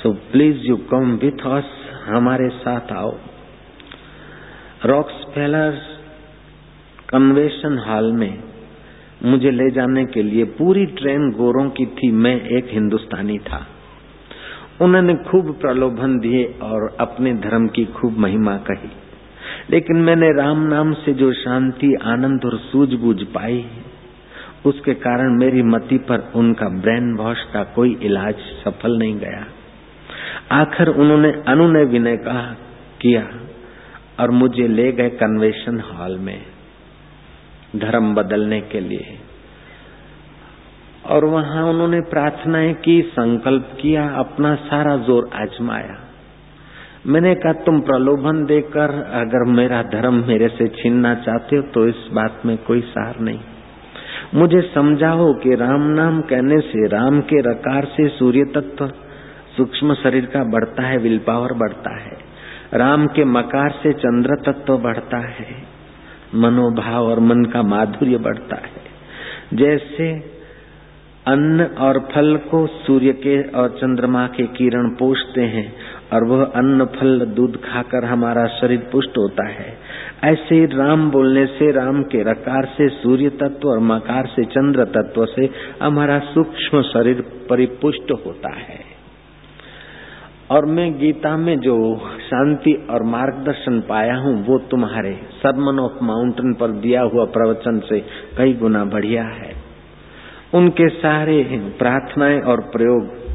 so 0.04 0.12
please 0.32 0.58
you 0.58 0.78
come 0.78 1.12
with 1.16 1.46
us 1.46 1.72
हमारे 2.06 2.50
साथ 2.50 2.92
आओ। 2.92 3.18
रॉक्स 4.86 5.14
फेलर्स 5.14 5.82
कन्वेंशन 7.10 7.78
हॉल 7.78 8.12
में 8.12 8.47
मुझे 9.24 9.52
ले 9.52 9.72
जाने 9.72 10.06
के 10.06 10.24
लिए 10.24 10.44
पूरी 10.44 10.86
ट्रेन 10.86 11.32
गोरों 11.32 11.70
की 11.70 11.86
थी, 11.86 12.12
मैं 12.12 12.42
एक 12.42 12.68
हिंदुस्तानी 12.70 13.38
था। 13.38 13.68
उन्होंने 14.82 15.16
खूब 15.16 15.60
प्रलोभन 15.62 16.20
दिए 16.20 16.56
और 16.62 16.98
अपने 17.00 17.34
धर्म 17.34 17.68
की 17.68 17.86
खूब 17.86 18.18
महिमा 18.18 18.58
कही। 18.58 18.92
लेकिन 19.70 19.98
मैंने 19.98 20.28
राम 20.34 20.60
नाम 20.60 20.94
से 20.94 21.14
जो 21.14 21.34
शांति, 21.34 21.96
आनंद 22.04 22.46
और 22.46 22.58
सूझबूझ 22.58 23.24
पाई, 23.24 23.66
उसके 24.66 24.94
कारण 24.94 25.40
मेरी 25.40 25.64
मति 25.64 25.98
पर 25.98 26.32
उनका 26.36 26.70
ब्रेन 26.70 27.16
वॉश 27.16 27.44
का 27.54 27.64
कोई 27.64 28.00
इलाज 28.04 28.36
सफल 28.36 28.98
नहीं 28.98 29.16
गया। 29.16 29.46
आखिर 30.52 30.88
उन्होंने 30.88 31.32
अनुनय 31.48 31.84
विनय 31.84 32.18
कहा, 32.18 32.56
किया। 33.02 33.28
और 34.20 34.32
मुझे 34.32 34.68
ले 34.68 34.92
गए 34.92 35.10
कन्वेशन 35.10 35.80
हॉल 35.80 36.18
में। 36.18 36.42
धर्म 37.76 38.16
बदलने 38.16 38.62
के 38.62 38.80
लिए। 38.80 39.18
और 41.06 41.26
वहाँ 41.26 41.64
उन्होंने 41.66 42.02
प्रार्थनाएँ 42.02 42.74
की, 42.74 43.02
संकल्प 43.02 43.78
किया, 43.82 44.10
अपना 44.10 44.56
सारा 44.56 44.98
ज़ोर 44.98 45.30
आजमाया। 45.34 46.04
मैंने 47.06 47.36
कहा, 47.36 47.54
तुम 47.54 47.80
प्रलोभन 47.80 48.46
देकर 48.46 48.90
अगर 49.14 49.44
मेरा 49.44 49.84
धर्म 49.84 50.14
मेरे 50.28 50.48
से 50.48 50.68
छीनना 50.68 51.16
चाहते 51.16 51.56
हो 51.56 51.62
तो 51.62 51.88
इस 51.88 52.08
बात 52.14 52.42
में 52.46 52.58
कोई 52.58 52.82
सार 52.82 53.20
नहीं। 53.20 53.40
मुझे 54.36 54.62
समझाओ 54.62 55.34
कि 55.34 55.56
राम 55.56 55.82
नाम 55.82 56.22
कहने 56.22 56.60
से, 56.60 56.88
राम 56.88 57.22
के 57.22 57.42
रकार 57.42 57.86
से 57.86 58.08
सूर्य 58.08 58.44
तत्व 58.56 58.88
सूक्ष्म 59.58 59.94
शरीर 59.94 60.26
का 60.26 60.44
बढ़ता 60.44 60.84
है, 60.84 60.98
विल 60.98 61.18
पावर 61.18 61.54
बढ़ता 61.54 62.04
है। 62.04 62.18
राम 62.74 63.08
के 63.08 63.26
मकार 63.26 63.72
से 63.84 63.94
चंद्र 63.94 64.36
तत्व 64.46 64.78
बढ़ता 64.78 65.18
है। 65.18 65.67
मनोभाव 66.36 67.06
और 67.06 67.20
मन 67.20 67.46
का 67.46 67.62
माधुर्य 67.62 68.18
बढ़ता 68.18 68.56
है। 68.56 68.88
जैसे 69.54 70.38
अन्न 71.28 71.64
और 71.64 72.00
फल 72.00 72.38
को 72.38 72.68
सूर्य 72.68 73.12
के 73.14 73.44
और 73.44 73.70
चंद्रमा 73.70 74.28
के 74.28 74.44
किरण 74.44 74.90
पोषते 74.90 75.42
हैं 75.42 75.76
और 76.14 76.24
वह 76.24 76.44
अन्न, 76.44 76.86
फल, 76.86 77.20
दूध 77.20 77.58
खाकर 77.58 78.06
हमारा 78.06 78.48
शरीर 78.48 78.90
पुष्ट 78.92 79.18
होता 79.18 79.48
है। 79.48 79.78
ऐसे 80.24 80.66
राम 80.66 81.12
बोलने 81.12 81.46
से 81.46 81.72
राम 81.72 82.04
के 82.04 82.24
रकार 82.24 82.66
से 82.66 82.90
सूर्य 82.90 83.30
तत्व 83.30 83.70
और 83.70 83.80
मकार 83.80 84.26
से 84.26 84.44
चंद्र 84.44 84.86
तत्व 84.86 85.26
से 85.26 85.50
हमारा 85.82 86.20
सूक्ष्म 86.20 86.82
शरीर 86.82 87.22
परिपुष्ट 87.50 88.12
होता 88.26 88.50
है। 88.50 88.97
और 90.52 90.66
मैं 90.66 91.00
गीता 91.00 91.38
में 91.38 91.60
जो 91.60 91.98
शांति 92.20 92.88
और 92.90 93.04
मार्गदर्शन 93.04 93.80
पाया 93.80 94.16
हूँ, 94.16 94.46
वो 94.46 94.58
तुम्हारे 94.58 95.14
सरमन 95.14 95.80
ऑफ़ 95.80 96.04
माउंटेन 96.04 96.54
पर 96.54 96.68
दिया 96.68 97.02
हुआ 97.02 97.26
प्रवचन 97.26 97.80
से 97.80 98.00
कई 98.38 98.54
गुना 98.54 98.86
बढ़िया 98.86 99.24
है। 99.24 99.54
उनके 100.54 100.90
सारे 100.90 101.44
प्रार्थनाएँ 101.80 102.42
और 102.42 102.62
प्रयोग 102.62 103.28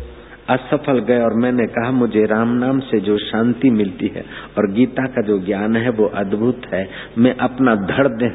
असफल 0.48 0.98
गए 0.98 1.18
और 1.18 1.34
मैंने 1.34 1.66
कहा, 1.66 1.90
मुझे 1.90 2.24
राम 2.26 2.48
नाम 2.48 2.80
से 2.80 3.00
जो 3.00 3.18
शांति 3.18 3.70
मिलती 3.70 4.06
है 4.06 4.24
और 4.58 4.70
गीता 4.72 5.06
का 5.06 5.22
जो 5.22 5.38
ज्ञान 5.38 5.76
है, 5.76 5.90
वो 5.90 6.06
अद्भुत 6.06 6.62
है। 6.74 6.88
मैं 7.18 7.36
अपना 7.36 7.74
धड़ 7.74 8.08
दे 8.08 8.30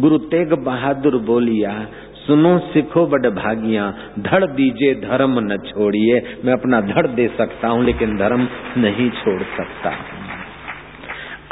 गुरु 0.00 0.18
तेग 0.18 0.52
बहादुर 0.52 1.16
बोलिया 1.16 1.86
सुनो 2.26 2.58
सिखो 2.58 3.06
बड़ 3.06 3.30
भागिया, 3.30 3.94
धड़ 4.18 4.44
दीजिए 4.44 4.94
धर्म 4.94 5.40
न 5.40 5.56
छोड़िए। 5.56 6.38
मैं 6.44 6.52
अपना 6.52 6.80
धड़ 6.80 7.06
दे 7.06 7.28
सकता 7.38 7.68
हूँ, 7.68 7.84
लेकिन 7.84 8.16
धर्म 8.16 8.48
नहीं 8.78 9.10
छोड़ 9.10 9.42
सकता। 9.42 9.92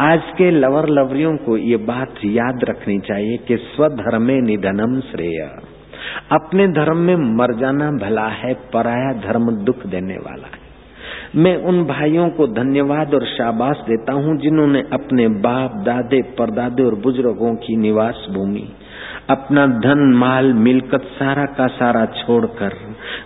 आज 0.00 0.21
के 0.38 0.50
लवर 0.50 0.88
लवरियों 0.88 1.37
को 1.37 1.57
ये 1.57 1.76
बात 1.76 2.14
याद 2.25 2.64
रखनी 2.64 2.99
चाहिए 2.99 3.37
कि 3.37 3.57
स्वधर्मे 3.57 4.41
निधनम 4.41 5.00
श्रेय। 5.00 5.50
अपने 6.33 6.69
धर्म 6.69 6.97
में 6.97 7.17
मर 7.17 7.55
जाना 7.55 7.91
भला 7.91 8.26
है, 8.26 8.55
पराया 8.55 9.12
धर्म 9.12 9.50
दुख 9.50 9.87
देने 9.87 10.14
वाला 10.14 10.47
है। 10.47 10.62
मैं 11.37 11.57
उन 11.57 11.85
भाइयों 11.85 12.29
को 12.31 12.47
धन्यवाद 12.47 13.14
और 13.14 13.26
शाबाश 13.26 13.76
देता 13.76 14.12
हूँ, 14.12 14.38
जिन्होंने 14.38 14.81
अपने 14.93 15.29
बाप, 15.29 15.75
दादे, 15.75 16.23
परदादे 16.23 16.83
और 16.83 16.95
बुज़ुर्गों 16.95 17.55
की 17.55 17.76
निवास 17.76 18.26
भूमि 18.31 18.69
अपना 19.31 19.67
धन, 19.67 20.00
माल, 20.14 20.52
मिलकत 20.52 21.02
सारा 21.14 21.45
का 21.45 21.67
सारा 21.67 22.05
छोड़कर 22.07 22.76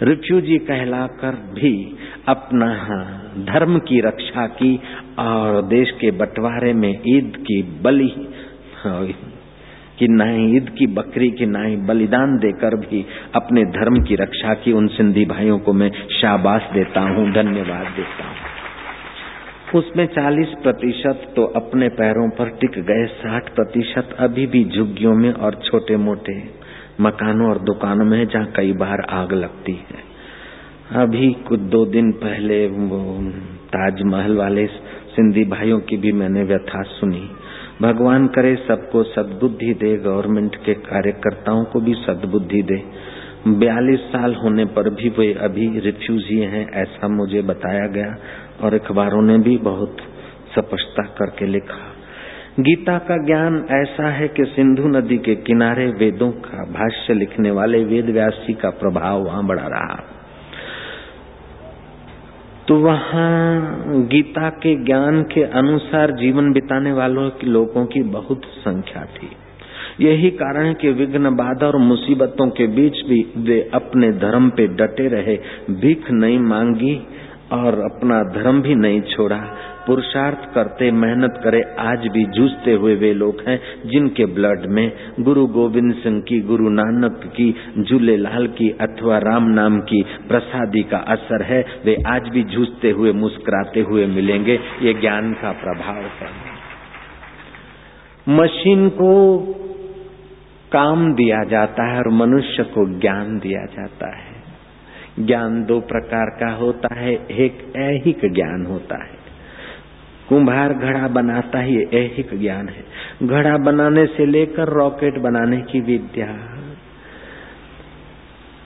रिफ्यूजी 0.03 0.59
कहलाकर 0.59 1.37
भी 1.55 1.73
अपना 2.29 2.69
धर्म 3.45 3.79
की 3.79 4.01
रक्षा 4.01 4.47
की 4.47 4.81
और 5.19 5.63
देश 5.63 5.91
के 5.91 6.11
बंटवारे 6.11 6.73
में 6.73 6.91
ईद 6.91 7.37
की 7.37 7.63
बलि 7.83 8.13
कि 9.99 10.09
ना 10.09 10.25
ही 10.25 10.57
ईद 10.57 10.69
की 10.79 10.87
बकरी, 10.87 11.31
की 11.31 11.47
न 11.47 11.87
बलिदान 11.87 12.37
देकर 12.37 12.77
भी 12.77 13.05
अपने 13.35 13.65
धर्म 13.73 14.03
की 14.03 14.15
रक्षा 14.15 14.55
की 14.55 14.73
उन 14.73 14.87
सिंधी 14.87 15.25
भाइयों 15.25 15.59
को 15.59 15.73
मैं 15.73 15.91
शाबाश 16.13 16.69
देता 16.75 17.01
हूँ, 17.01 17.33
धन्यवाद 17.33 17.87
देता 17.97 18.29
हूँ। 18.29 18.46
उसमें 19.77 20.07
40 20.07 20.53
प्रतिशत 20.63 21.33
तो 21.37 21.45
अपने 21.57 21.89
पैरों 21.89 22.29
पर 22.31 22.51
टिक 22.51 22.79
गए 22.85 23.07
60 23.17 23.49
प्रतिशत 23.55 24.17
अभी 24.19 24.47
भी 24.47 24.65
झुग्गियों 24.65 25.15
में 25.15 25.33
और 25.33 25.55
छोटे 25.65 25.97
मोटे 25.97 26.37
मकानों 27.01 27.49
और 27.49 27.59
दुकानों 27.59 28.05
में 28.05 28.27
जहाँ 28.29 28.47
कई 28.57 28.73
बार 28.73 29.01
आग 29.11 29.33
लगती 29.33 29.73
है। 29.73 30.05
अभी 31.03 31.33
कुछ 31.49 31.61
दो 31.61 31.85
दिन 31.87 32.13
पहले 32.13 32.67
वो 32.67 33.01
ताजमहल 33.67 34.37
वाले 34.37 34.67
सिंधी 35.11 35.45
भाइयों 35.45 35.81
की 35.81 35.97
भी 35.97 36.13
मैंने 36.13 36.43
व्यथा 36.43 36.83
सुनी। 36.83 37.29
भगवान 37.83 38.27
करे 38.27 38.55
सबको 38.57 39.03
सद्बुद्धि 39.03 39.73
दे, 39.75 39.97
गवर्नमेंट 39.97 40.57
के 40.57 40.75
कार्यकर्ताओं 40.75 41.65
को 41.65 41.81
भी 41.81 41.95
सद्बुद्धि 41.95 42.63
दे। 42.63 42.83
बयालीस 43.49 44.01
साल 44.01 44.35
होने 44.35 44.65
पर 44.65 44.91
भी 44.91 45.09
वे 45.09 45.33
अभी 45.41 45.69
रिफ्यूजी 45.81 46.39
हैं, 46.41 46.67
ऐसा 46.73 47.09
मुझे 47.09 47.43
बताया 47.43 47.87
गया। 47.87 48.17
और 48.63 48.75
अखबारों 48.75 49.23
ने 49.23 49.39
भी 49.39 49.57
बहुत 49.59 49.97
स्पष्टता 50.53 51.03
करके 51.03 51.47
लिखा, 51.47 51.85
गीता 52.61 52.99
का 52.99 53.17
ज्ञान 53.27 53.57
ऐसा 53.73 54.11
है 54.11 54.29
कि 54.29 54.45
सिंधु 54.45 54.89
नदी 54.89 55.19
के 55.19 55.35
किनारे 55.35 55.87
वेदों 55.87 56.31
का 56.31 56.65
भाष्य 56.73 57.15
लिखने 57.15 57.51
वाले 57.51 57.85
वेद 57.85 58.11
व्यासी 58.11 58.55
का 58.55 58.71
प्रभाव 58.71 59.23
वहाँ 59.23 59.47
बढ़ा 59.47 59.67
रहा। 59.67 59.97
तो 62.69 62.77
वहाँ 62.77 64.05
गीता 64.07 64.49
के 64.49 64.75
ज्ञान 64.85 65.23
के 65.23 65.43
अनुसार 65.43 66.11
जीवन 66.11 66.53
बिताने 66.53 66.93
वालों 66.93 67.29
की 67.31 67.47
लोगों 67.47 67.85
की 67.87 68.03
बहुत 68.03 68.45
संख्या 68.59 69.05
थी। 69.05 69.29
यही 70.01 70.31
कारण 70.31 70.67
है 70.67 70.75
कि 70.75 70.91
विघ्न 70.91 71.31
बाधा 71.37 71.67
और 71.67 71.77
मुसीबतों 71.77 72.49
के 72.51 72.67
बीच 72.67 72.93
भी 73.09 73.21
वे 73.37 73.61
अपने 73.75 74.11
धर्म 74.13 74.49
पे 74.51 74.67
डटे 74.67 75.09
रहे, 75.09 75.37
भीख 75.71 76.11
नहीं 76.11 76.39
मांगी 76.39 76.95
और 77.53 77.81
अपना 77.81 78.23
धर्म 78.23 78.63
भी 78.63 78.75
नहीं 78.75 79.01
छोड़ा। 79.01 79.57
पुरुषार्थ 79.87 80.55
करते, 80.55 80.91
मेहनत 80.91 81.41
करे, 81.45 81.63
आज 81.79 81.99
भी 81.99 82.25
जूझते 82.25 82.73
हुए 82.73 82.95
वे 82.95 83.15
लोग 83.15 83.43
हैं, 83.49 83.61
जिनके 83.87 84.27
ब्लड 84.27 84.67
में 84.67 84.93
गुरु 85.21 85.47
गोविंद 85.47 85.95
सिंह 85.95 86.21
की, 86.21 86.41
गुरु 86.41 86.69
नानक 86.69 87.21
की 87.25 87.55
झूलेलाल 87.79 88.47
की 88.47 88.71
अथवा 88.71 89.19
राम 89.19 89.45
नाम 89.45 89.81
की 89.81 90.05
प्रसादी 90.29 90.83
का 90.83 90.97
असर 90.97 91.43
है, 91.43 91.65
वे 91.85 91.97
आज 92.07 92.29
भी 92.29 92.43
जूझते 92.43 92.91
हुए, 92.91 93.13
मुस्कुराते 93.13 93.81
हुए 93.81 94.07
मिलेंगे। 94.07 94.61
ये 94.83 94.95
ज्ञान 94.95 95.33
का 95.33 95.53
प्रभाव 95.53 95.97
है। 95.97 96.57
मशीन 98.29 98.89
को 98.89 99.39
काम 100.73 101.15
दिया 101.15 101.45
जाता 101.45 101.93
है 101.93 101.99
और 101.99 102.09
मनुष्य 102.09 102.63
को 102.63 103.01
ज्ञान 103.01 103.39
दिया 103.39 103.65
जाता 103.65 104.17
है। 104.17 104.36
ज्ञान 105.21 105.65
दो 105.65 105.81
प्रकार 105.81 106.27
का 106.27 106.53
होता 106.53 106.95
है, 106.95 107.15
एक 107.31 107.73
ऐहिक 107.77 108.21
ज्ञान 108.25 108.67
होता 108.67 109.05
है। 109.05 109.17
कुंभार 110.29 110.75
घड़ा 110.75 111.09
बनाता 111.09 111.61
ही 111.61 111.85
ऐहिक 111.85 112.41
ज्ञान 112.41 112.69
है। 112.69 112.85
घड़ा 113.23 113.57
बनाने 113.57 114.07
से 114.07 114.27
लेकर 114.27 114.69
रॉकेट 114.69 115.19
बनाने 115.19 115.63
की 115.63 115.81
विद्या, 115.81 116.57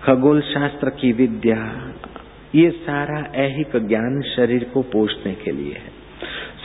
खगोल 0.02 0.40
शास्त्र 0.40 0.90
की 0.90 1.12
विद्या, 1.12 1.92
ये 2.54 2.70
सारा 2.70 3.32
ऐहिक 3.34 3.76
ज्ञान 3.76 4.22
शरीर 4.36 4.64
को 4.64 4.82
पोषने 4.82 5.34
के 5.34 5.50
लिए 5.50 5.72
है। 5.72 6.00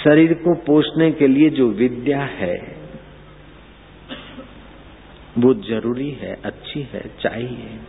शरीर 0.03 0.33
को 0.33 0.55
पोषने 0.55 1.11
के 1.11 1.27
लिए 1.27 1.49
जो 1.49 1.69
विद्या 1.69 2.21
है, 2.21 2.75
वो 5.37 5.53
ज़रूरी 5.53 6.11
है, 6.11 6.37
अच्छी 6.45 6.87
है, 6.93 7.05
चाहिए। 7.21 7.79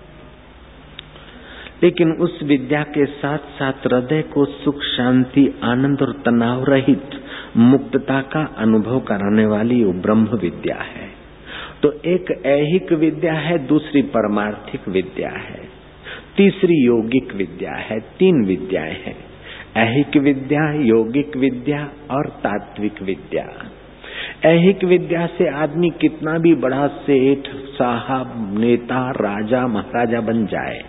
लेकिन 1.83 2.13
उस 2.13 2.43
विद्या 2.43 2.83
के 2.83 3.07
साथ 3.07 3.39
साथ 3.39 3.73
हृदय 3.73 4.23
को 4.23 4.45
सुख, 4.45 4.83
शांति, 4.83 5.61
आनंद 5.63 6.03
और 6.03 6.13
तनाव 6.13 6.65
रहित 6.65 7.11
मुक्तता 7.57 8.21
का 8.21 8.55
अनुभव 8.59 9.01
कराने 9.01 9.47
वाली 9.47 9.85
वो 9.85 9.93
ब्रह्म 9.93 10.25
विद्या 10.25 10.77
है। 10.77 11.09
तो 11.83 11.93
एक 11.93 12.43
ऐहिक 12.47 12.93
विद्या 12.93 13.33
है, 13.33 13.67
दूसरी 13.67 14.03
परमार्थिक 14.03 14.89
विद्या 14.89 15.31
है, 15.31 15.69
तीसरी 16.37 16.87
योगिक 16.87 17.35
विद्या 17.35 17.73
है, 17.73 18.01
तीन 18.01 18.45
विद्याएँ 18.45 18.93
हैं। 18.93 19.17
ऐहिक 19.77 20.17
विद्या, 20.17 20.73
योगिक 20.73 21.37
विद्या 21.37 21.89
और 22.11 22.27
तात्विक 22.27 23.03
विद्या। 23.03 23.71
ऐहिक 24.45 24.85
विद्या 24.85 25.27
से 25.27 25.49
आदमी 25.49 25.91
कितना 25.91 26.39
भी 26.39 26.55
बड़ा 26.55 26.87
सेठ, 26.87 27.49
साहब, 27.49 28.59
नेता, 28.59 29.11
राजा, 29.11 29.67
महाराजा 29.67 30.21
बन 30.21 30.47
जाए 30.47 30.85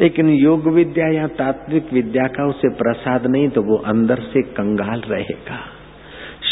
लेकिन 0.00 0.28
योग 0.28 0.68
विद्या 0.68 1.08
या 1.08 1.26
तात्विक 1.26 1.92
विद्या 1.92 2.26
का 2.26 2.46
उसे 2.46 2.68
प्रसाद 2.68 3.26
नहीं 3.26 3.48
तो 3.48 3.62
वो 3.62 3.76
अंदर 3.76 4.18
से 4.32 4.42
कंगाल 4.42 5.00
रहेगा। 5.00 5.58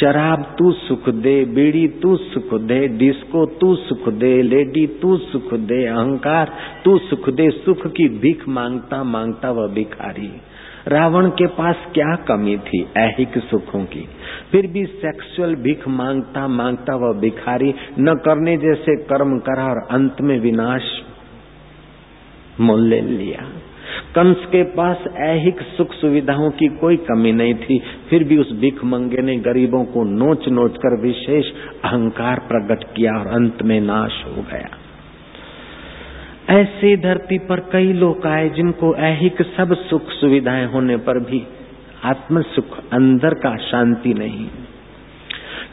शराब 0.00 0.42
तू 0.58 0.72
सुख 0.72 1.08
दे, 1.08 1.44
बीड़ी 1.44 1.88
तू 1.88 2.16
सुख 2.16 2.54
दे, 2.60 2.88
डिस्को 2.88 3.46
तू 3.46 3.74
सुख 3.74 4.08
दे, 4.08 4.42
लेडी 4.42 4.86
तू 4.86 5.16
सुख 5.16 5.54
दे, 5.54 5.86
अहंकार 5.86 6.52
तू 6.84 6.98
सुख 6.98 7.28
दे, 7.30 7.50
सुख 7.50 7.86
की 7.86 8.08
भीख 8.08 8.48
माँगता 8.48 9.02
माँगता 9.04 9.50
वह 9.50 9.68
भिखारी। 9.68 10.30
रावण 10.88 11.28
के 11.28 11.46
पास 11.46 11.76
क्या 11.94 12.14
कमी 12.16 12.56
थी 12.58 12.86
ऐहिक 12.96 13.38
सुखों 13.38 13.84
की? 13.84 14.08
फिर 14.52 14.66
भी 14.66 14.84
सेक्सुअल 14.86 15.54
भीख 15.54 15.88
माँगता 15.88 16.48
माँगता 16.48 16.94
वह 16.94 17.20
भिखारी 17.20 17.74
न 17.98 18.14
करने 18.24 18.56
जैसे 18.56 18.96
कर्म 18.96 19.38
करा 19.38 19.64
और 19.64 19.86
अंत 19.90 20.16
में 20.20 20.38
विनाश 20.40 20.82
मोल 22.60 22.82
ले 22.82 23.00
लिया। 23.00 23.48
कंस 24.14 24.36
के 24.36 24.62
पास 24.62 25.04
ऐहिक 25.16 25.60
सुख 25.60 25.92
सुविधाओं 25.92 26.50
की 26.50 26.66
कोई 26.66 26.96
कमी 26.96 27.32
नहीं 27.32 27.54
थी। 27.54 27.80
फिर 28.10 28.24
भी 28.24 28.38
उस 28.38 28.52
भिख 28.52 28.84
मंगे 28.84 29.22
ने 29.22 29.36
गरीबों 29.36 29.84
को 29.84 30.04
नोच 30.04 30.48
नोच 30.48 30.76
कर 30.76 31.00
विशेष 31.00 31.46
अहंकार 31.84 32.38
प्रकट 32.38 32.84
किया 32.96 33.12
और 33.12 33.26
अंत 33.26 33.62
में 33.62 33.80
नाश 33.80 34.24
हो 34.26 34.42
गया। 34.42 34.68
ऐसी 36.50 36.96
धरती 36.96 37.38
पर 37.38 37.60
कई 37.60 37.92
लोग 37.92 38.26
आए 38.26 38.48
जिनको 38.48 38.94
ऐहिक 38.94 39.42
सब 39.42 39.74
सुख 39.74 40.10
सुविधाएँ 40.10 40.66
होने 40.66 40.96
पर 40.96 41.18
भी 41.18 41.42
आत्म 42.04 42.42
सुख 42.42 42.78
अंदर 42.92 43.34
का 43.34 43.56
शांति 43.56 44.14
नहीं। 44.14 44.48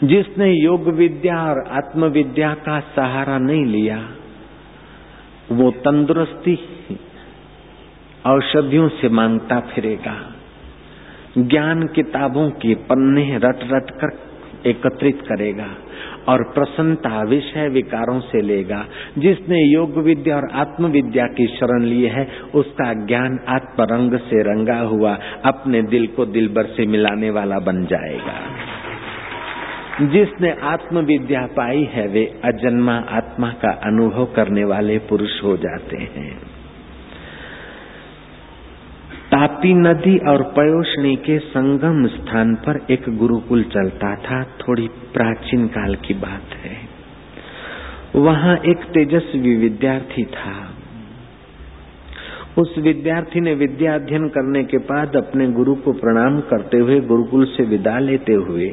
जिसने 0.03 0.51
योग 0.51 0.87
विद्या 0.87 1.41
और 1.41 1.67
आत्म 1.71 2.05
विद्या 2.05 2.53
का 2.53 2.79
सहारा 2.79 3.37
नहीं 3.37 3.65
लिया 3.65 4.09
वो 5.51 5.71
तंदुरुस्ती 5.71 6.59
औषधियों 8.25 8.89
से 8.89 9.09
माँगता 9.09 9.59
फिरेगा। 9.59 10.35
ज्ञान 11.37 11.83
किताबों 11.83 12.49
के 12.49 12.75
पन्ने 12.75 13.37
रट 13.37 13.59
रट 13.71 13.91
कर 13.91 14.29
एकत्रित 14.69 15.21
करेगा 15.21 15.67
और 16.27 16.43
प्रसन्नता 16.43 17.23
विषय 17.23 17.67
विकारों 17.67 18.19
से 18.19 18.41
लेगा। 18.41 18.85
जिसने 19.17 19.61
योग 19.61 19.97
विद्या 19.97 20.35
और 20.35 20.47
आत्म 20.53 20.85
विद्या 20.85 21.25
की 21.25 21.47
शरण 21.47 21.83
ली 21.83 22.03
है, 22.03 22.27
उसका 22.55 22.93
ज्ञान 22.93 23.39
आत्मरंग 23.47 24.13
से 24.13 24.41
रंगा 24.41 24.79
हुआ 24.79 25.17
अपने 25.45 25.81
दिल 25.81 26.07
को 26.07 26.25
दिलबर 26.25 26.65
से 26.65 26.85
मिलाने 26.85 27.29
वाला 27.29 27.59
बन 27.59 27.85
जाएगा। 27.85 28.33
जिसने 30.01 30.55
आत्म 30.63 30.99
विद्या 30.99 31.41
पाई 31.41 31.83
है, 31.83 32.07
वे 32.07 32.41
अजन्मा 32.45 32.97
आत्मा 33.39 33.51
का 33.51 33.69
अनुभव 33.69 34.25
करने 34.25 34.63
वाले 34.63 34.97
पुरुष 34.97 35.43
हो 35.43 35.57
जाते 35.57 35.97
हैं। 35.97 36.37
तापी 39.31 39.73
नदी 39.73 40.17
और 40.17 40.43
पयोषणी 40.43 41.15
के 41.15 41.39
संगम 41.39 42.07
स्थान 42.07 42.55
पर 42.55 42.85
एक 42.91 43.03
गुरुकुल 43.09 43.63
चलता 43.63 44.15
था, 44.15 44.43
थोड़ी 44.43 44.87
प्राचीन 44.87 45.67
काल 45.67 45.95
की 45.95 46.13
बात 46.13 46.55
है। 46.63 46.77
वहाँ 48.15 48.57
एक 48.57 48.77
तेजस्वी 48.77 49.55
विद्यार्थी 49.55 50.23
था। 50.23 50.73
उस 52.57 52.75
विद्यार्थी 52.77 53.39
ने 53.39 53.53
विद्या 53.53 53.95
अध्ययन 53.95 54.27
करने 54.27 54.63
के 54.63 54.77
बाद 54.77 55.15
अपने 55.15 55.47
गुरु 55.47 55.75
को 55.75 55.93
प्रणाम 55.93 56.39
करते 56.39 56.77
हुए 56.77 56.99
गुरुकुल 56.99 57.45
से 57.45 57.63
विदा 57.63 57.99
लेते 57.99 58.33
हुए 58.33 58.71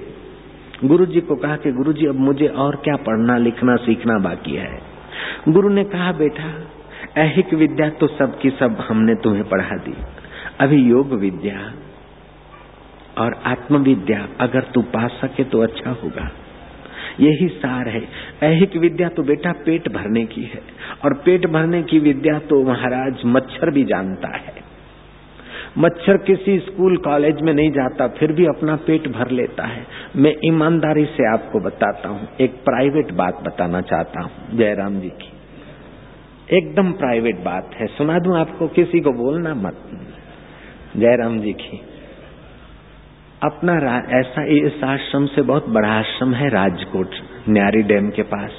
गुरु 0.84 1.06
जी 1.06 1.20
को 1.20 1.36
कहा 1.36 1.56
कि 1.56 1.72
गुरु 1.72 1.92
जी 1.92 2.06
अब 2.06 2.14
मुझे 2.14 2.46
और 2.46 2.76
क्या 2.76 2.96
पढ़ना, 2.96 3.38
लिखना, 3.38 3.76
सीखना 3.76 4.18
बाकी 4.18 4.56
है? 4.56 4.80
गुरु 5.48 5.68
ने 5.68 5.84
कहा, 5.84 6.12
बेटा, 6.12 6.52
ऐहिक 7.16 7.54
विद्या 7.54 7.90
तो 7.90 8.06
सबकी 8.06 8.50
सब 8.50 8.76
हमने 8.88 9.14
तुम्हें 9.14 9.44
पढ़ा 9.44 9.76
दी। 9.76 9.94
अभी 10.60 10.76
योग 10.76 11.12
विद्या 11.12 11.72
और 13.18 13.40
आत्म 13.44 13.76
विद्या 13.76 14.28
अगर 14.40 14.60
तू 14.60 14.82
पा 14.82 15.06
सके 15.06 15.44
तो 15.44 15.62
अच्छा 15.62 15.90
होगा। 15.90 16.30
यही 17.20 17.48
सार 17.48 17.88
है। 17.88 18.08
ऐहिक 18.42 18.76
विद्या 18.76 19.08
तो 19.08 19.22
बेटा 19.22 19.52
पेट 19.52 19.88
भरने 19.88 20.24
की 20.26 20.42
है 20.42 20.62
और 21.04 21.14
पेट 21.14 21.46
भरने 21.46 21.82
की 21.82 21.98
विद्या 21.98 22.38
तो 22.38 22.62
महाराज 22.64 23.22
मच्छर 23.26 23.70
भी 23.70 23.84
जानता 23.84 24.36
है। 24.36 24.65
मच्छर 25.76 26.16
किसी 26.16 26.58
स्कूल, 26.58 26.96
कॉलेज 26.96 27.40
में 27.40 27.52
नहीं 27.52 27.70
जाता, 27.70 28.06
फिर 28.08 28.32
भी 28.32 28.44
अपना 28.46 28.76
पेट 28.86 29.08
भर 29.08 29.30
लेता 29.30 29.66
है। 29.66 29.86
मैं 30.16 30.34
ईमानदारी 30.44 31.04
से 31.06 31.26
आपको 31.32 31.60
बताता 31.60 32.08
हूँ, 32.08 32.28
एक 32.40 32.54
प्राइवेट 32.64 33.12
बात 33.14 33.42
बताना 33.42 33.80
चाहता 33.82 34.22
हूँ, 34.22 34.30
जयराम 34.54 35.00
जी 35.00 35.08
की। 35.16 35.32
एकदम 36.50 36.92
प्राइवेट 36.94 37.42
बात 37.44 37.74
है, 37.74 37.86
सुना 37.88 38.18
दू 38.18 38.34
आपको, 38.34 38.68
किसी 38.70 39.00
को 39.00 39.12
बोलना 39.14 39.54
मत। 39.56 39.82
जयराम 40.96 41.38
जी 41.40 41.52
की, 41.54 41.80
अपना 43.42 43.72
ऐसा 44.18 44.44
इस 44.56 44.82
आश्रम 44.84 45.26
से 45.26 45.42
बहुत 45.42 45.68
बड़ा 45.68 45.88
आश्रम 45.88 46.34
है, 46.34 46.48
राजकोट, 46.48 47.14
न्यारी 47.48 47.82
डैम 47.84 48.10
के 48.10 48.22
पास। 48.22 48.52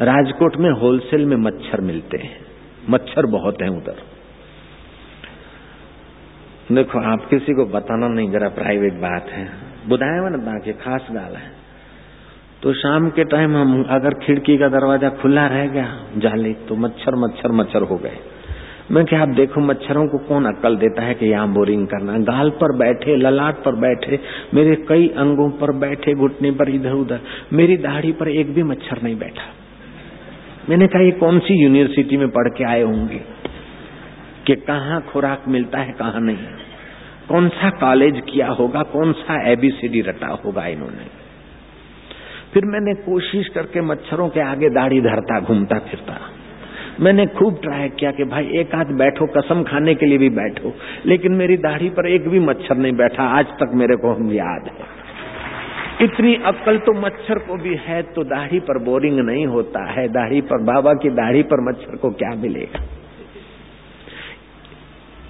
राजकोट 0.00 0.56
में 0.56 0.70
होलसेल 0.80 1.26
में 1.26 1.36
मच्छर 1.38 1.80
मिलते 1.80 2.18
हैं, 2.18 2.36
मच्छर 2.90 3.26
बहुत 3.30 3.62
है 3.62 3.68
उधर। 3.68 4.02
देखो, 6.72 6.98
आप 6.98 7.26
किसी 7.30 7.54
को 7.54 7.64
बताना 7.64 8.08
नहीं, 8.08 8.30
जरा 8.30 8.48
प्राइवेट 8.48 8.92
बात 8.92 9.26
है। 9.30 9.48
बुधाया 9.88 10.28
ना 10.28 10.36
बाकी 10.36 10.72
खास 10.72 11.08
गाल 11.10 11.36
है। 11.36 11.60
तो 12.62 12.72
शाम 12.72 13.10
के 13.10 13.24
टाइम 13.24 13.56
हम, 13.56 13.82
अगर 13.82 14.14
खिड़की 14.14 14.58
का 14.58 14.68
दरवाज़ा 14.68 15.08
खुला 15.08 15.46
रह 15.46 15.66
गया, 15.66 16.00
जाली 16.16 16.54
तो 16.54 16.76
मच्छर 16.76 17.14
मच्छर 17.14 17.52
मच्छर 17.52 17.82
हो 17.82 17.96
गए। 17.96 18.16
मैं 18.90 19.04
क्या, 19.04 19.22
आप 19.22 19.28
देखो, 19.28 19.60
मच्छरों 19.60 20.06
को 20.08 20.18
कौन 20.18 20.44
अक्ल 20.44 20.76
देता 20.76 21.02
है 21.02 21.14
कि 21.14 21.26
यहाँ 21.26 21.52
बोरिंग 21.52 21.86
करना 21.86 22.18
गाल 22.18 22.50
पर 22.50 22.76
बैठे, 22.76 23.16
ललाट 23.16 23.54
पर 23.54 23.72
बैठे, 23.72 24.20
मेरे 24.54 24.76
कई 24.76 25.08
अंगों 25.08 25.50
पर 25.50 25.72
बैठे, 25.72 26.14
घुटने 26.14 26.50
पर 26.50 26.68
इधर 26.68 26.92
उधर, 26.92 27.20
मेरी 27.52 27.76
दाढ़ी 27.76 28.12
पर 28.12 28.28
एक 28.28 28.54
भी 28.54 28.62
मच्छर 28.62 29.02
नहीं 29.02 29.16
बैठा। 29.16 29.48
मैंने 30.68 30.86
कहा, 30.86 31.02
ये 31.02 31.10
कौन 31.10 31.38
सी 31.38 31.62
यूनिवर्सिटी 31.62 32.16
में 32.16 32.28
पढ़ 32.28 32.48
के 32.48 32.64
आए 32.64 32.82
होंगे? 32.82 33.39
कि 34.46 34.54
कहाँ 34.54 35.00
खुराक 35.12 35.44
मिलता 35.48 35.78
है, 35.78 35.92
कहाँ 35.92 36.20
नहीं। 36.20 36.36
कौन 37.28 37.48
सा 37.48 37.70
कॉलेज 37.70 38.22
किया 38.32 38.48
होगा, 38.48 38.82
कौन 38.82 39.12
सा 39.12 39.50
एबीसीडी 39.50 40.00
रटा 40.00 40.28
होगा 40.44 40.66
इन्होंने। 40.66 41.06
फिर 42.54 42.64
मैंने 42.64 42.94
कोशिश 42.94 43.48
करके 43.48 43.80
मच्छरों 43.80 44.28
के 44.28 44.40
आगे 44.40 44.70
दाढ़ी 44.70 45.00
धरता, 45.00 45.40
घूमता, 45.40 45.78
फिरता। 45.78 46.20
मैंने 47.00 47.26
खूब 47.26 47.60
ट्राई 47.62 47.88
किया 47.88 48.10
कि 48.10 48.24
भाई 48.24 48.44
एक 48.44 48.74
आध 48.74 48.86
बैठो, 48.86 49.26
कसम 49.26 49.62
खाने 49.62 49.94
के 49.94 50.06
लिए 50.06 50.18
भी 50.18 50.28
बैठो, 50.28 50.72
लेकिन 51.06 51.32
मेरी 51.32 51.56
दाढ़ी 51.56 51.90
पर 51.90 52.06
एक 52.06 52.28
भी 52.28 52.40
मच्छर 52.40 52.76
नहीं 52.76 52.92
बैठा, 52.92 53.22
आज 53.22 53.46
तक 53.46 53.70
मेरे 53.74 53.96
को 53.96 54.12
हम 54.12 54.32
याद 54.32 54.68
है। 54.68 55.00
इतनी 56.02 56.34
अक्ल 56.34 56.78
तो 56.78 56.92
मच्छर 56.92 57.38
को 57.38 57.56
भी 57.56 57.74
है 57.74 58.02
तो 58.02 58.24
दाढ़ी 58.24 58.60
पर 58.60 58.78
बोरिंग 58.78 59.20
नहीं 59.20 59.46
होता 59.46 59.84
है, 59.92 60.08
दाढ़ी 60.08 60.40
पर, 60.40 60.62
बाबा 60.62 60.94
की 60.94 61.10
दाढ़ी 61.10 61.42
पर 61.42 61.70
मच्छर 61.70 61.96
को 61.96 62.10
क्या 62.10 62.30
मिलेगा? 62.30 62.84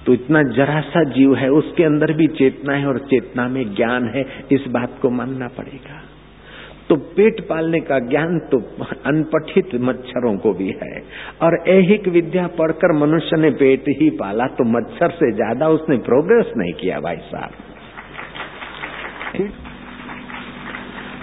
तो 0.05 0.13
इतना 0.13 0.41
जरा 0.51 0.79
सा 0.83 1.03
जीव 1.09 1.35
है, 1.35 1.49
उसके 1.51 1.83
अंदर 1.83 2.13
भी 2.13 2.27
चेतना 2.35 2.73
है 2.73 2.85
और 2.87 2.97
चेतना 3.07 3.47
में 3.47 3.63
ज्ञान 3.75 4.07
है, 4.15 4.25
इस 4.51 4.63
बात 4.69 4.97
को 5.01 5.09
मानना 5.11 5.47
पड़ेगा। 5.57 6.01
तो 6.89 6.95
पेट 7.15 7.39
पालने 7.47 7.79
का 7.81 7.97
ज्ञान 8.07 8.37
तो 8.51 8.57
अनपठित 9.05 9.75
मच्छरों 9.81 10.35
को 10.37 10.53
भी 10.53 10.69
है। 10.79 11.01
और 11.41 11.57
ऐहिक 11.69 12.07
विद्या 12.07 12.47
पढ़कर 12.57 12.93
मनुष्य 12.97 13.37
ने 13.37 13.51
पेट 13.59 13.83
ही 13.99 14.09
पाला 14.17 14.47
तो 14.53 14.63
मच्छर 14.69 15.09
से 15.11 15.31
ज़्यादा 15.33 15.67
उसने 15.69 15.97
प्रोग्रेस 16.07 16.51
नहीं 16.57 16.73
किया, 16.73 16.99
भाई 16.99 17.17
साहब। 17.27 17.51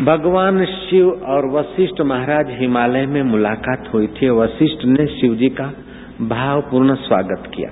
भगवान 0.05 0.64
शिव 0.64 1.11
और 1.27 1.51
वशिष्ठ 1.51 2.01
महाराज 2.05 2.51
हिमालय 2.61 3.07
में 3.07 3.23
मुलाकात 3.25 3.93
हुई 3.95 4.07
थी, 4.14 4.29
वशिष्ठ 4.33 4.85
ने 4.87 5.07
शिव 5.11 5.35
जी 5.35 5.49
का 5.51 5.71
भावपूर्ण 6.23 6.95
स्वागत 7.03 7.51
किया। 7.55 7.71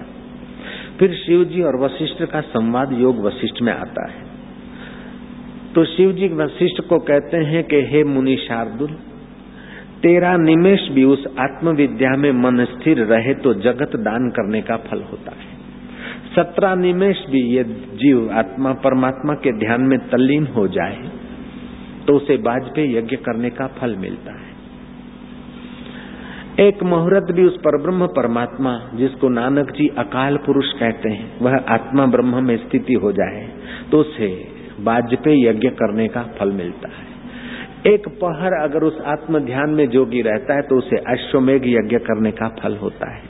फिर 1.01 1.15
शिव 1.15 1.45
जी 1.45 1.63
और 1.63 1.77
वशिष्ठ 1.77 2.23
का 2.25 2.41
संवाद 2.41 2.93
योग 2.93 3.21
वशिष्ठ 3.21 3.63
में 3.63 3.73
आता 3.73 4.11
है। 4.11 4.23
तो 5.75 5.85
शिव 5.85 6.13
जी 6.13 6.29
वशिष्ठ 6.29 6.89
को 6.89 6.99
कहते 6.99 7.37
हैं 7.37 7.65
कि, 7.65 7.77
हे 7.77 8.05
मुनि 8.05 8.37
शार्दुल, 8.37 8.91
तेरा 10.03 10.37
निमेश 10.37 10.89
भी 10.91 11.05
उस 11.05 11.27
आत्मविद्या 11.41 12.11
में 12.17 12.33
मन 12.33 12.65
स्थिर 12.65 12.99
रहे 13.05 13.35
तो 13.35 13.55
जगत 13.55 13.97
दान 13.97 14.31
करने 14.31 14.63
का 14.63 14.77
फल 14.77 15.03
होता 15.03 15.33
है। 15.33 15.57
सत्रह 16.37 16.75
निमेश 16.75 17.25
भी 17.31 17.41
ये 17.41 17.65
जीव 17.95 18.31
आत्मा 18.33 18.73
परमात्मा 18.73 19.35
के 19.35 19.53
ध्यान 19.53 19.81
में 19.81 19.99
तल्लीन 19.99 20.47
हो 20.47 20.69
जाए 20.69 21.09
तो 22.07 22.17
उसे 22.17 22.37
वाजपेयी 22.37 22.97
यज्ञ 22.97 23.17
करने 23.17 23.51
का 23.51 23.67
फल 23.67 23.97
मिलता 23.97 24.33
है। 24.33 24.46
एक 26.61 26.83
मुहूर्त 26.83 27.31
भी 27.33 27.45
उस 27.45 27.57
पर 27.57 27.77
ब्रह्म 27.83 28.07
परमात्मा, 28.09 28.71
जिसको 28.95 29.29
नानक 29.29 29.71
जी 29.71 29.89
अकाल 29.99 30.37
पुरुष 30.37 30.73
कहते 30.73 31.09
हैं, 31.09 31.25
वह 31.41 31.57
आत्मा 31.71 32.05
ब्रह्म 32.07 32.43
में 32.45 32.57
स्थिति 32.59 32.95
हो 32.95 33.11
जाए 33.13 33.43
तो 33.91 33.99
उसे 33.99 34.29
वाजपेयी 34.81 35.45
यज्ञ 35.47 35.69
करने 35.71 36.07
का 36.09 36.23
फल 36.39 36.53
मिलता 36.53 36.89
है। 36.91 37.05
एक 37.87 38.09
पहर 38.21 38.55
अगर 38.55 38.85
उस 38.85 39.01
आत्म 39.07 39.39
ध्यान 39.39 39.71
में 39.71 39.89
जोगी 39.89 40.23
रहता 40.23 40.55
है 40.55 40.63
तो 40.63 40.79
उसे 40.79 40.97
अश्वमेघ 41.09 41.61
यज्ञ 41.65 41.99
करने 42.07 42.31
का 42.33 42.49
फल 42.61 42.77
होता 42.77 43.11
है। 43.15 43.23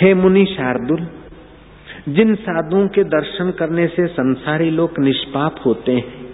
हे 0.00 0.12
मुनि 0.14 0.44
शार्दुल, 0.50 1.06
जिन 2.08 2.34
साधुओं 2.34 2.86
के 2.88 3.04
दर्शन 3.06 3.50
करने 3.50 3.86
से 3.86 4.06
संसारी 4.12 4.70
लोग 4.70 4.98
निष्पाप 5.00 5.56
होते 5.66 5.92
हैं, 5.92 6.28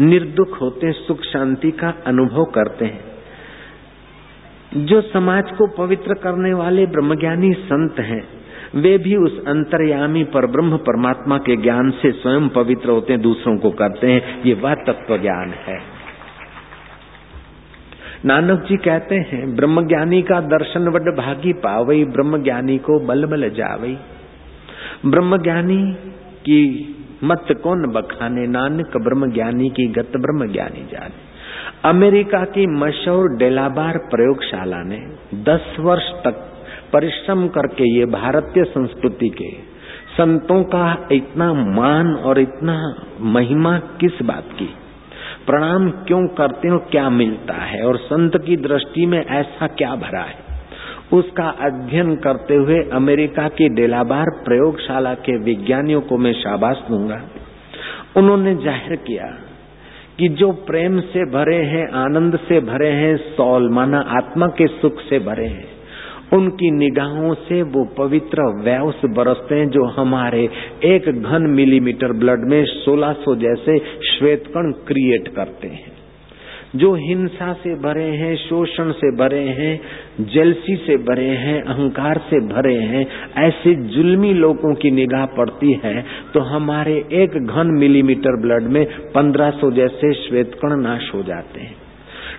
निर्दुख 0.00 0.60
होते 0.60 0.86
हैं, 0.86 0.92
सुख 1.06 1.22
शांति 1.24 1.70
का 1.76 1.94
अनुभव 2.06 2.44
करते 2.54 2.84
हैं 2.84 3.09
जो 4.76 5.00
समाज 5.00 5.50
को 5.50 5.66
पवित्र 5.66 6.14
करने 6.14 6.52
वाले 6.52 6.86
ब्रह्मज्ञानी 6.86 7.52
संत 7.52 7.98
हैं, 7.98 8.28
वे 8.74 8.98
भी 8.98 9.16
उस 9.16 9.44
अंतर्यामी 9.46 10.24
पर 10.24 10.46
ब्रह्म 10.46 10.76
परमात्मा 10.76 11.38
के 11.38 11.56
ज्ञान 11.56 11.90
से 11.90 12.10
स्वयं 12.10 12.48
पवित्र 12.48 12.90
होते 12.90 13.12
हैं, 13.12 13.22
दूसरों 13.22 13.58
को 13.58 13.70
करते 13.70 14.06
हैं, 14.06 14.42
ये 14.42 14.54
वह 14.54 14.74
तत्व 14.74 15.18
ज्ञान 15.18 15.50
है। 15.50 16.00
नानक 18.24 18.64
जी 18.68 18.76
कहते 18.76 19.14
हैं 19.14 19.56
ब्रह्म 19.56 19.86
ज्ञानी 19.86 20.22
का 20.22 20.40
दर्शन 20.40 20.88
वड 20.88 21.16
भागी 21.16 21.52
पावई 21.52 22.04
ब्रह्म 22.04 22.42
ज्ञानी 22.42 22.78
को 22.78 23.06
बल 23.06 23.26
बल 23.26 23.50
जावई। 23.50 23.98
ब्रह्म 25.06 25.42
ज्ञानी 25.42 25.92
की 26.40 26.96
मत 27.24 27.46
कौन 27.62 27.92
बखाने, 27.92 28.46
नानक 28.46 28.96
ब्रह्म 28.96 29.32
ज्ञानी 29.32 29.68
की 29.68 29.88
गत 29.88 30.12
ब्रह्म 30.16 30.52
ज्ञानी 30.52 30.88
जाने। 30.92 31.29
अमेरिका 31.84 32.44
की 32.44 32.66
मशहूर 32.66 33.36
डेलाबार 33.36 33.98
प्रयोगशाला 33.98 34.82
ने 34.82 34.98
10 35.44 35.80
वर्ष 35.80 36.02
तक 36.02 36.34
परिश्रम 36.92 37.48
करके 37.48 37.98
ये 37.98 38.04
भारतीय 38.04 38.64
संस्कृति 38.64 39.28
के 39.28 39.50
संतों 40.16 40.64
का 40.64 41.08
इतना 41.12 41.52
मान 41.52 42.14
और 42.14 42.40
इतना 42.40 42.94
महिमा 43.20 43.78
किस 43.78 44.22
बात 44.22 44.44
की? 44.52 44.74
प्रणाम 45.46 45.90
क्यों 45.90 46.28
करते 46.28 46.68
हो? 46.68 46.78
क्या 46.78 47.10
मिलता 47.10 47.54
है? 47.54 47.82
और 47.82 47.96
संत 47.96 48.32
की 48.46 48.56
दृष्टि 48.56 49.06
में 49.06 49.26
ऐसा 49.26 49.66
क्या 49.66 49.94
भरा 49.94 50.22
है? 50.22 50.38
उसका 51.12 51.48
अध्ययन 51.48 52.16
करते 52.16 52.54
हुए 52.54 52.82
अमेरिका 52.92 53.48
की 53.48 53.68
डेलाबार 53.68 54.24
प्रयोगशाला 54.44 55.14
के 55.14 55.36
विज्ञानियों 55.36 56.00
को 56.00 56.18
मैं 56.18 56.32
शाबाश 56.32 56.76
दूँगा। 56.90 57.22
उन्होंने 58.16 58.54
ज़ाहिर 58.54 58.96
किया 58.96 59.39
कि 60.20 60.28
जो 60.28 60.52
प्रेम 60.52 61.00
से 61.00 61.24
भरे 61.24 61.56
हैं, 61.56 61.88
आनंद 61.88 62.38
से 62.48 62.60
भरे 62.60 62.88
हैं, 62.88 63.16
सौल 63.16 63.70
माना 63.70 64.00
आत्मा 64.00 64.46
के 64.46 64.66
सुख 64.66 65.00
से 65.00 65.18
भरे 65.18 65.46
हैं, 65.46 65.64
उनकी 66.32 66.70
निगाहों 66.70 67.34
से 67.34 67.62
वो 67.62 67.84
पवित्र 67.84 68.42
वैवस 68.42 69.00
बरसते 69.04 69.54
हैं 69.54 69.68
जो 69.68 69.84
हमारे 69.84 70.48
एक 70.84 71.08
घन 71.22 71.42
मिलीमीटर 71.42 72.12
ब्लड 72.12 72.48
में 72.48 72.64
1600 72.64 73.36
जैसे 73.36 73.78
श्वेत 74.10 74.44
कण 74.46 74.72
क्रिएट 74.72 75.28
करते 75.28 75.68
हैं। 75.68 75.99
जो 76.74 76.92
हिंसा 76.96 77.52
से 77.54 77.74
भरे 77.76 78.04
हैं, 78.16 78.34
शोषण 78.38 78.90
से 78.92 79.10
भरे 79.16 79.42
हैं, 79.50 79.80
जलसी 80.26 80.76
से 80.78 80.96
भरे 81.04 81.28
हैं, 81.38 81.60
अहंकार 81.64 82.18
से 82.26 82.40
भरे 82.46 82.76
हैं, 82.84 83.06
ऐसे 83.38 83.74
जुल्मी 83.88 84.32
लोगों 84.36 84.74
की 84.74 84.90
निगाह 84.92 85.26
पड़ती 85.34 85.72
है 85.84 86.04
तो 86.34 86.40
हमारे 86.46 86.94
एक 87.14 87.36
घन 87.36 87.74
मिलीमीटर 87.76 88.40
ब्लड 88.42 88.68
में 88.68 88.84
1500 89.12 89.70
जैसे 89.72 90.12
श्वेत 90.18 90.54
कण 90.62 90.80
नाश 90.80 91.10
हो 91.14 91.22
जाते 91.24 91.60
हैं। 91.60 91.76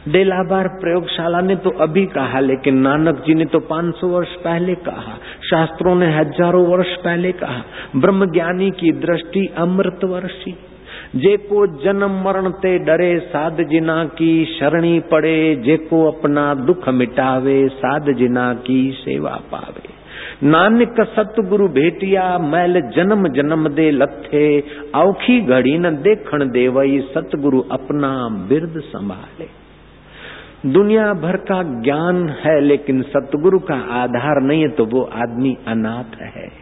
डेलाबार 0.08 0.68
प्रयोगशाला 0.80 1.42
ने 1.42 1.56
तो 1.58 1.70
अभी 1.82 2.06
कहा, 2.08 2.40
लेकिन 2.42 2.78
नानक 2.80 3.24
जी 3.26 3.34
ने 3.34 3.46
तो 3.48 3.60
500 3.68 4.08
वर्ष 4.08 4.36
पहले 4.40 4.76
कहा, 4.82 5.18
शास्त्रों 5.44 5.96
ने 5.96 6.16
हज़ारों 6.16 6.66
वर्ष 6.68 6.96
पहले 7.00 7.32
कहा 7.38 7.62
ब्रह्म 7.98 8.32
ज्ञानी 8.32 8.72
की 8.80 8.92
दृष्टि 9.02 9.48
अमृत 9.58 10.04
वर्षी 10.06 10.58
जेको 11.16 11.68
जन्म 11.68 12.24
मरण 12.26 12.50
ते 12.50 12.80
डरे 12.80 13.20
साध 13.20 13.58
जिना 13.64 14.06
की 14.06 14.46
शरणी 14.46 15.00
पड़े, 15.00 15.56
जेको 15.56 16.12
अपना 16.12 16.54
दुख 16.54 16.90
मिटावे, 16.90 17.68
साध 17.68 18.14
जिना 18.14 18.54
की 18.54 18.92
सेवा 18.92 19.40
पावे। 19.52 20.02
नानक 20.44 20.96
सतगुरु 21.00 21.68
भेटिया, 21.68 22.38
मैल 22.38 22.82
जन्म 22.82 23.28
जन्म 23.28 23.70
दे 23.70 23.92
लथे, 23.92 24.64
औखी 24.96 25.42
घड़ी 25.42 25.78
न 25.78 25.90
देखण 25.90 26.50
देवई, 26.50 27.00
सतगुरु 27.00 27.62
अपना 27.72 28.30
बिरद 28.50 28.80
संभाले। 28.80 29.62
दुनिया 30.72 31.14
भर 31.14 31.36
का 31.36 31.64
ज्ञान 31.64 32.30
है, 32.30 32.62
लेकिन 32.62 33.02
सतगुरु 33.02 33.60
का 33.60 33.76
आधार 33.76 34.42
नहीं 34.42 34.62
है 34.62 34.70
तो 34.70 34.86
वो 34.86 35.02
आदमी 35.02 35.58
अनाथ 35.68 36.22
है। 36.22 36.61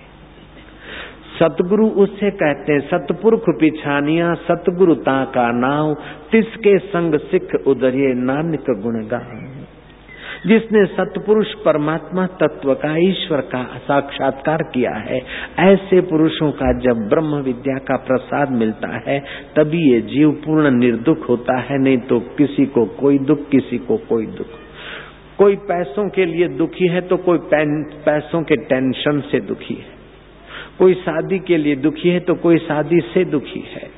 सतगुरु 1.39 1.87
उससे 1.87 2.31
कहते 2.31 2.73
हैं, 2.73 2.79
सतपुरख 2.79 3.43
पिछानिया 3.59 4.33
सतगुरुता 4.33 5.23
का 5.25 5.51
नाव, 5.51 5.93
तिसके 6.31 6.77
संग 6.77 7.19
सिख 7.19 7.55
उदरिये 7.67 8.13
नानक 8.13 8.65
गुण 8.69 9.07
जिसने 10.47 10.85
सतपुरुष 10.85 11.53
परमात्मा 11.53 12.25
तत्व 12.25 12.73
का, 12.73 12.95
ईश्वर 12.97 13.41
का 13.41 13.63
साक्षात्कार 13.63 14.63
किया 14.63 14.91
है, 14.91 15.21
ऐसे 15.59 16.01
पुरुषों 16.01 16.51
का 16.51 16.71
जब 16.79 17.09
ब्रह्म 17.09 17.35
विद्या 17.35 17.77
का 17.77 17.97
प्रसाद 17.97 18.51
मिलता 18.51 19.01
है, 19.07 19.19
तभी 19.55 19.91
ये 19.93 20.01
जीव 20.01 20.31
पूर्ण 20.31 20.71
निर्दुख 20.71 21.29
होता 21.29 21.57
है, 21.59 21.77
नहीं 21.83 21.97
तो 21.97 22.19
किसी 22.19 22.65
को 22.65 22.85
कोई 22.85 23.17
दुख, 23.19 23.49
किसी 23.49 23.77
को 23.77 23.97
कोई 23.97 24.25
दुख। 24.25 24.47
कोई 25.37 25.55
पैसों 25.55 26.09
के 26.09 26.25
लिए 26.25 26.47
दुखी 26.47 26.87
है 26.87 27.01
तो 27.01 27.17
कोई 27.17 27.39
पैसों 28.05 28.43
के 28.43 28.55
टेंशन 28.55 29.19
से 29.19 29.39
दुखी 29.39 29.73
है। 29.73 29.98
कोई 30.79 30.93
शादी 30.95 31.39
के 31.39 31.57
लिए 31.57 31.75
दुखी 31.77 32.09
है 32.09 32.19
तो 32.19 32.35
कोई 32.35 32.57
शादी 32.57 32.99
से 33.13 33.23
दुखी 33.25 33.63
है। 33.71 33.89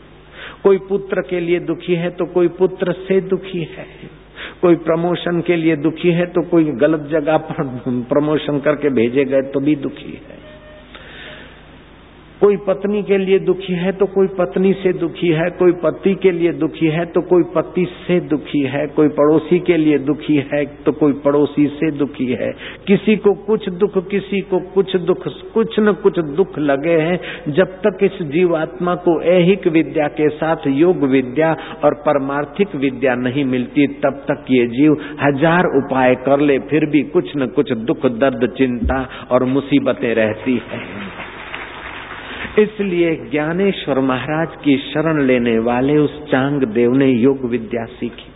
कोई 0.64 0.78
पुत्र 0.90 1.22
के 1.22 1.40
लिए 1.40 1.60
दुखी 1.60 1.96
है 1.96 2.10
तो 2.12 2.26
कोई 2.26 2.48
पुत्र 2.58 2.94
से 3.00 3.20
दुखी 3.30 3.64
है। 3.72 3.86
कोई 4.62 4.76
प्रमोशन 4.82 5.42
के 5.42 5.56
लिए 5.56 5.76
दुखी 5.78 6.12
है 6.12 6.26
तो 6.28 6.42
कोई 6.50 6.64
गलत 6.82 7.08
जगह 7.12 7.38
पर 7.38 7.64
प्रमोशन 8.10 8.60
करके 8.60 8.90
भेजे 8.90 9.26
गए 9.26 9.42
तो 9.54 9.60
भी 9.60 9.76
दुखी 9.78 10.12
है। 10.12 10.40
कोई 12.42 12.56
पत्नी 12.58 13.02
के 13.04 13.18
लिए 13.18 13.38
दुखी 13.42 13.74
है 13.76 13.92
तो 13.94 14.06
कोई 14.08 14.28
पत्नी 14.38 14.72
से 14.76 14.92
दुखी 14.94 15.28
है, 15.30 15.50
कोई 15.52 15.72
पति 15.82 16.14
के 16.16 16.32
लिए 16.32 16.52
दुखी 16.54 16.88
है 16.88 17.06
तो 17.08 17.22
कोई 17.24 17.44
पति 17.56 17.86
से 17.98 18.20
दुखी 18.30 18.62
है, 18.68 18.86
कोई 18.90 19.08
पड़ोसी 19.12 19.60
के 19.62 19.78
लिए 19.78 19.98
दुखी 20.02 20.38
है 20.48 20.64
तो 20.86 20.92
कोई 20.94 21.14
पड़ोसी 21.26 21.68
से 21.76 21.92
दुखी 21.94 22.32
है। 22.34 22.52
किसी 22.88 23.16
को 23.18 23.34
कुछ 23.46 23.70
दुख, 23.76 23.98
किसी 24.08 24.42
को 24.44 24.60
कुछ 24.74 24.96
दुख, 25.04 25.28
कुछ 25.54 25.80
न 25.80 25.94
कुछ 26.04 26.20
दुख 26.34 26.60
लगे 26.62 26.98
हैं। 27.02 27.54
जब 27.54 27.78
तक 27.82 28.04
इस 28.04 28.22
जीवात्मा 28.30 28.96
को 29.04 29.20
ऐहिक 29.32 29.68
विद्या 29.70 30.08
के 30.14 30.30
साथ 30.32 30.68
योग 30.76 31.04
विद्या 31.10 31.56
और 31.84 32.02
परमार्थिक 32.04 32.76
विद्या 32.78 33.16
नहीं 33.18 33.46
मिलती, 33.48 33.88
तब 34.00 34.24
तक 34.28 34.46
ये 34.52 34.68
जीव 34.70 34.98
हज़ार 35.22 35.76
उपाय 35.78 36.16
कर 36.26 36.40
ले, 36.42 36.60
फिर 36.70 36.86
भी 36.86 37.02
कुछ 37.12 37.36
न 37.38 37.48
कुछ 37.56 37.74
दुख, 37.74 38.06
दर्द, 38.18 38.54
चिंता 38.58 39.08
और 39.32 39.46
मुसीबतें 39.50 40.14
रहती 40.16 40.62
है। 40.66 41.21
इसलिए 42.60 43.16
ज्ञानेश्वर 43.32 44.00
महाराज 44.00 44.56
की 44.64 44.78
शरण 44.78 45.22
लेने 45.22 45.60
वाले 45.60 45.98
उस 45.98 46.20
चांग 46.32 46.64
देव 46.64 46.92
ने 46.92 47.08
योग 47.08 47.46
विद्या 47.46 47.86
सीखी। 47.86 48.32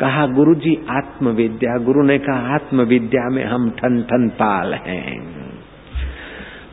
कहा 0.00 0.26
गुरु 0.26 0.54
जी 0.54 0.76
आत्म 0.90 1.28
विद्या 1.28 1.76
गुरु 1.78 2.02
ने 2.02 2.18
कहा 2.18 2.54
आत्म 2.54 2.82
विद्या 2.82 3.28
में 3.28 3.44
हम 3.44 3.70
ठन 3.70 4.02
ठन 4.02 4.28
पाल 4.28 4.74
हैं। 4.74 5.18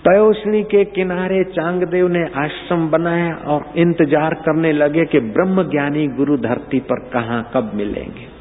पयोशनी 0.06 0.64
के 0.64 0.84
किनारे 0.86 1.44
चांगदेव 1.44 2.08
ने 2.08 2.24
आश्रम 2.36 2.90
बनाया 2.90 3.34
और 3.36 3.66
इंतज़ार 3.78 4.34
करने 4.34 4.72
लगे 4.74 5.06
कि 5.06 5.20
ब्रह्म 5.20 5.64
ज्ञानी 5.64 6.08
गुरु 6.08 6.38
धरती 6.38 6.80
पर 6.80 7.00
कहा 7.10 7.42
कब 7.54 7.72
मिलेंगे। 7.76 8.41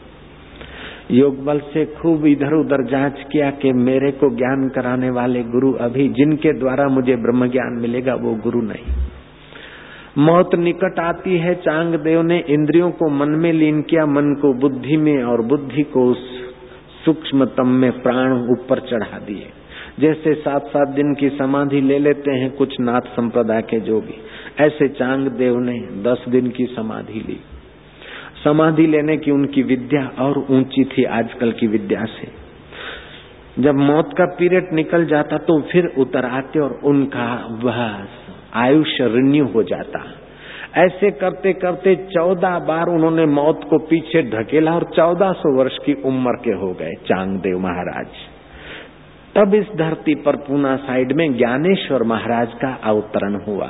योग 1.10 1.44
बल 1.44 1.58
से 1.58 1.84
खूब 1.84 2.26
इधर 2.26 2.52
उधर 2.52 2.90
जाँच 2.90 3.26
किया 3.32 3.50
कि 3.50 3.72
मेरे 3.72 4.10
को 4.10 4.36
ज्ञान 4.36 4.68
कराने 4.68 5.10
वाले 5.10 5.42
गुरु 5.42 5.72
अभी 5.72 6.08
जिनके 6.08 6.52
द्वारा 6.52 6.88
मुझे 6.88 7.16
ब्रह्म 7.16 7.46
ज्ञान 7.46 7.78
मिलेगा, 7.80 8.14
वो 8.14 8.34
गुरु 8.34 8.60
नहीं। 8.60 8.96
मौत 10.18 10.54
निकट 10.54 10.98
आती 10.98 11.38
है 11.38 11.54
चांग 11.54 11.94
देव 11.94 12.22
ने 12.22 12.44
इंद्रियों 12.48 12.90
को 12.90 13.10
मन 13.10 13.28
में 13.28 13.52
लीन 13.52 13.82
किया, 13.82 14.06
मन 14.06 14.34
को 14.42 14.54
बुद्धि 14.54 14.96
में 14.96 15.24
और 15.24 15.42
बुद्धि 15.42 15.82
को 15.82 16.04
उस 16.04 16.52
सूक्ष्मतम 17.04 17.68
में 17.68 18.02
प्राण 18.02 18.32
ऊपर 18.32 18.80
चढ़ा 18.80 19.18
दिए। 19.18 19.46
जैसे 20.00 20.34
सात 20.34 20.62
सात 20.62 20.88
दिन 20.88 21.14
की 21.14 21.28
समाधि 21.28 21.80
ले 21.80 21.98
लेते 21.98 22.30
हैं, 22.30 22.50
कुछ 22.50 22.80
नाथ 22.80 23.00
संप्रदाय 23.00 23.62
के 23.62 23.80
जोगी। 23.80 24.18
ऐसे 24.60 24.88
चांग 24.88 25.28
देव 25.28 25.58
ने 25.58 26.02
दस 26.02 26.24
दिन 26.28 26.48
की 26.48 26.64
समाधि 26.64 27.18
ली। 27.20 27.40
समाधि 28.44 28.86
लेने 28.86 29.16
की 29.16 29.30
उनकी 29.30 29.62
विद्या 29.62 30.04
और 30.18 30.38
ऊँची 30.50 30.84
थी 30.84 31.04
आजकल 31.14 31.52
की 31.52 31.66
विद्या 31.66 32.04
से। 32.10 32.28
जब 33.58 33.74
मौत 33.76 34.14
का 34.18 34.24
पीरियड 34.38 34.72
निकल 34.72 35.04
जाता 35.06 35.38
तो 35.38 35.60
फिर 35.62 35.86
उतर 35.98 36.24
आते 36.26 36.60
और 36.60 36.78
उनका 36.84 37.26
वह 37.62 37.80
आयुष्य 38.60 39.08
रिन्यू 39.08 39.46
हो 39.46 39.62
जाता। 39.62 40.04
ऐसे 40.76 41.10
करते 41.10 41.52
करते 41.52 41.94
चौदह 42.10 42.58
बार 42.58 42.88
उन्होंने 42.88 43.24
मौत 43.26 43.60
को 43.70 43.78
पीछे 43.86 44.22
ढकेला 44.22 44.74
और 44.74 44.84
चौदह 44.96 45.32
सौ 45.32 45.56
वर्ष 45.58 45.78
की 45.78 45.94
उम्र 46.04 46.36
के 46.44 46.52
हो 46.56 46.72
गए 46.72 46.92
चांगदेव 47.06 47.58
महाराज। 47.58 48.06
तब 49.36 49.54
इस 49.54 49.66
धरती 49.76 50.14
पर 50.14 50.36
पूना 50.38 50.76
साइड 50.76 51.12
में 51.12 51.32
ज्ञानेश्वर 51.34 52.02
महाराज 52.02 52.54
का 52.54 52.72
अवतरण 52.84 53.40
हुआ। 53.46 53.68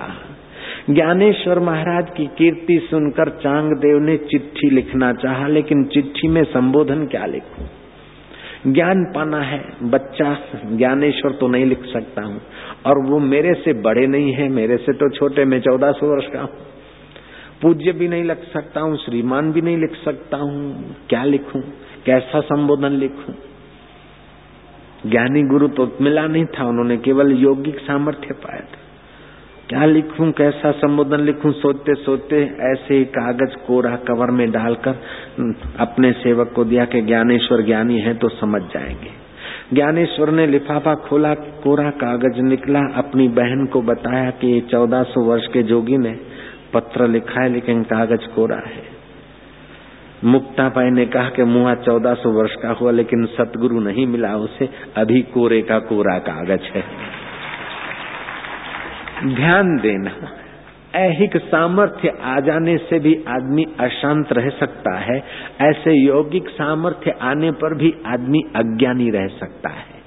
ज्ञानेश्वर 0.90 1.59
महाराज 1.59 2.11
की 2.16 2.26
कीर्ति 2.26 2.79
सुनकर 2.90 3.29
चांगदेव 3.31 3.98
ने 3.98 4.16
चिट्ठी 4.16 4.70
लिखना 4.70 5.12
चाहा, 5.12 5.46
लेकिन 5.46 5.85
चिट्ठी 5.85 6.29
में 6.29 6.44
संबोधन 6.44 7.07
क्या 7.07 7.26
लिखूं? 7.26 7.66
ज्ञान 8.72 9.12
पाना 9.14 9.40
है, 9.40 9.64
बच्चा, 9.83 10.38
ज्ञानेश्वर 10.72 11.33
तो 11.33 11.48
नहीं 11.48 11.66
लिख 11.66 11.85
सकता 11.85 12.22
हूँ। 12.22 12.40
और 12.87 12.98
वो 13.11 13.18
मेरे 13.18 13.55
से 13.55 13.72
बड़े 13.72 14.07
नहीं 14.07 14.33
है, 14.33 14.48
मेरे 14.48 14.76
से 14.76 14.92
तो 14.92 15.09
छोटे, 15.11 15.44
मैं 15.44 15.61
चौदह 15.61 15.92
सौ 15.92 16.07
वर्ष 16.07 16.26
का 16.26 16.40
हूँ। 16.40 16.50
पूज्य 17.62 17.92
भी 17.92 18.09
नहीं 18.09 18.24
लिख 18.24 18.38
सकता 18.53 18.81
हूँ, 18.81 18.96
श्रीमान 18.96 19.53
भी 19.53 19.61
नहीं 19.61 19.79
लिख 19.79 19.92
सकता 20.05 20.37
हूँ। 20.37 20.85
क्या 21.09 21.24
लिखूं? 21.24 21.61
कैसा 22.07 22.40
संबोधन 22.40 22.92
लिखूं? 22.92 23.35
ज्ञानी 25.11 25.42
गुरु 25.42 25.68
तो 25.68 25.96
मिला 26.00 26.26
नहीं 26.26 26.44
था, 26.44 26.64
उन्होंने 26.64 26.96
केवल 26.96 27.33
यौगिक 27.33 27.79
सामर्थ्य 27.79 28.35
पाया 28.35 28.61
था। 28.61 28.80
क्या 29.70 29.85
लिखूं, 29.85 30.33
कैसा 30.33 30.70
संबोधन 30.70 31.20
लिखूं, 31.20 31.52
सोचते 31.52 31.94
सोचते 31.94 32.37
ऐसे 32.61 32.94
ही 32.94 33.04
कागज़ 33.04 33.66
कोरा 33.66 33.96
कवर 33.96 34.30
में 34.30 34.50
डालकर 34.50 34.94
अपने 35.78 36.12
सेवक 36.12 36.52
को 36.52 36.64
दिया 36.64 36.85
कि 36.85 37.02
ज्ञानेश्वर 37.02 37.62
ज्ञानी 37.62 37.98
है 37.98 38.14
तो 38.14 38.28
समझ 38.28 38.62
जाएँगे। 38.62 39.11
ज्ञानेश्वर 39.74 40.30
ने 40.30 40.46
लिफाफा 40.46 40.94
खोला 40.94 41.35
कोरा 41.35 41.90
कागज़ 41.90 42.42
निकला, 42.42 42.80
अपनी 42.80 43.28
बहन 43.28 43.66
को 43.66 43.83
बताया 43.83 44.30
कि 44.30 44.61
चौदह 44.61 45.02
सौ 45.02 45.20
वर्ष 45.20 45.46
के 45.46 45.62
जोगी 45.62 45.98
ने 45.98 46.18
पत्र 46.74 47.09
लिखा 47.09 47.42
है, 47.42 47.48
लेकिन 47.48 47.83
कागज़ 47.83 48.35
कोरा 48.35 48.56
है। 48.56 48.83
मुक्ता 50.24 50.68
पाई 50.68 50.90
ने 50.90 51.06
कहा 51.06 51.28
कि 51.28 51.44
मुआ 51.44 51.74
चौदह 51.74 52.14
सौ 52.14 52.30
वर्ष 52.30 52.54
का 52.54 52.70
हुआ, 52.70 52.90
लेकिन 52.90 53.26
सतगुरु 53.26 53.80
नहीं 53.80 54.06
मिला 54.06 54.37
उसे, 54.37 54.68
अभी 54.96 55.22
कोरे 55.22 55.62
का 55.62 55.78
कोरा 55.78 56.18
कागज़ 56.18 56.78
है। 56.78 56.99
ध्यान 59.24 59.76
देना। 59.76 60.11
ऐहिक 60.94 61.37
सामर्थ्य 61.37 62.12
आ 62.22 62.40
जाने 62.40 62.78
से 62.78 62.98
भी 62.98 63.24
आदमी 63.28 63.66
अशांत 63.80 64.33
रह 64.33 64.48
सकता 64.48 64.98
है। 64.98 65.24
ऐसे 65.61 66.06
यौगिक 66.06 66.48
सामर्थ्य 66.48 67.14
आने 67.22 67.50
पर 67.50 67.74
भी 67.74 67.94
आदमी 68.06 68.38
अज्ञानी 68.56 69.11
रह 69.11 69.26
सकता 69.26 69.68
है। 69.68 70.00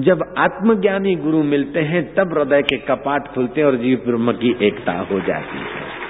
जब 0.00 0.34
आत्मज्ञानी 0.38 1.14
गुरु 1.14 1.42
मिलते 1.42 1.80
हैं, 1.80 2.14
तब 2.14 2.38
हृदय 2.38 2.62
के 2.62 2.76
कपाट 2.76 3.28
खुलते 3.28 3.60
हैं 3.60 3.68
और 3.68 3.76
जीव 3.76 4.02
ब्रह्म 4.06 4.32
की 4.32 4.56
एकता 4.62 4.92
हो 4.92 5.20
जाती 5.20 5.58
है। 5.58 6.04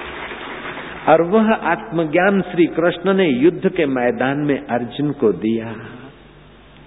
और 1.09 1.21
वह 1.21 1.53
आत्मज्ञान 1.53 2.41
श्री 2.41 2.65
कृष्ण 2.65 3.13
ने 3.13 3.27
युद्ध 3.27 3.69
के 3.69 3.85
मैदान 3.85 4.37
में 4.37 4.65
अर्जुन 4.65 5.11
को 5.11 5.31
दिया। 5.31 5.75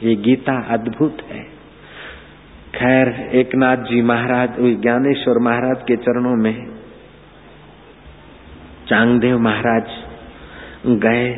ये 0.02 0.14
गीता 0.14 0.66
अद्भुत 0.70 1.18
है। 1.30 1.57
खैर, 2.68 3.08
एकनाथ 3.34 3.84
जी 3.84 4.00
महाराज 4.02 4.56
ज्ञानेश्वर 4.82 5.38
महाराज 5.42 5.82
के 5.82 5.96
चरणों 5.98 6.34
में 6.36 6.54
चांगदेव 8.88 9.38
महाराज 9.38 9.88
गए, 10.98 11.30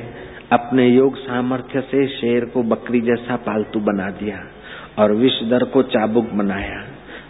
अपने 0.53 0.87
योग 0.89 1.17
सामर्थ्य 1.19 1.81
से 1.83 2.07
शेर 2.09 2.45
को 2.45 2.63
बकरी 2.65 3.01
जैसा 3.01 3.37
पालतू 3.43 3.81
बना 3.83 4.11
दिया 4.19 4.39
और 4.99 5.13
विषधर 5.15 5.65
को 5.65 5.83
चाबुक 5.89 6.33
बनाया। 6.35 6.83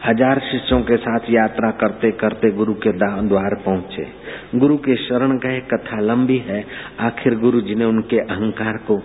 हज़ार 0.05 0.39
शिष्यों 0.43 0.81
के 0.83 0.97
साथ 0.97 1.31
यात्रा 1.31 1.71
करते 1.81 2.11
करते 2.21 2.51
गुरु 2.53 2.75
के 2.77 2.93
द्वार 2.93 3.55
पहुँचे। 3.65 4.07
गुरु 4.55 4.77
के 4.79 4.97
शरण 4.99 5.39
गए, 5.39 5.61
कथा 5.71 6.01
लंबी 6.03 6.39
है। 6.47 6.65
आखिर 7.01 7.39
गुरु 7.39 7.61
जी 7.61 7.75
ने 7.75 7.85
उनके 7.85 8.19
अहंकार 8.19 8.77
को 8.87 9.03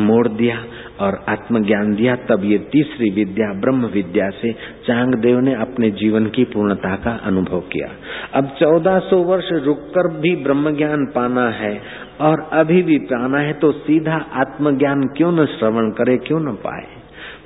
मोड़ 0.00 0.28
दिया 0.28 0.56
और 1.02 1.18
आत्मज्ञान 1.28 1.94
दिया, 1.94 2.16
तब 2.28 2.44
ये 2.44 2.58
तीसरी 2.72 3.10
विद्या, 3.10 3.46
ब्रह्म 3.60 3.86
विद्या 3.86 4.28
से 4.30 4.52
चांगदेव 4.86 5.38
ने 5.40 5.54
अपने 5.54 5.90
जीवन 5.90 6.26
की 6.26 6.44
पूर्णता 6.44 6.94
का 6.96 7.18
अनुभव 7.24 7.60
किया। 7.72 7.88
अब 8.34 8.54
1400 8.58 9.22
वर्ष 9.24 9.48
रुककर 9.64 10.08
भी 10.20 10.34
ब्रह्म 10.36 10.76
ज्ञान 10.76 11.06
पाना 11.14 11.48
है 11.56 11.74
और 12.20 12.48
अभी 12.52 12.82
भी 12.82 12.98
पाना 13.06 13.38
है 13.38 13.52
तो 13.52 13.72
सीधा 13.72 14.16
आत्मज्ञान 14.36 15.02
क्यों 15.16 15.32
न 15.32 15.46
श्रवण 15.46 15.90
करे, 15.90 16.16
क्यों 16.18 16.40
न 16.40 16.54
पाए? 16.64 16.86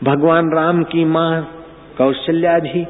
भगवान 0.04 0.50
राम 0.54 0.82
की 0.84 1.04
माँ 1.04 1.30
कौशल्या 1.98 2.58
जी 2.58 2.86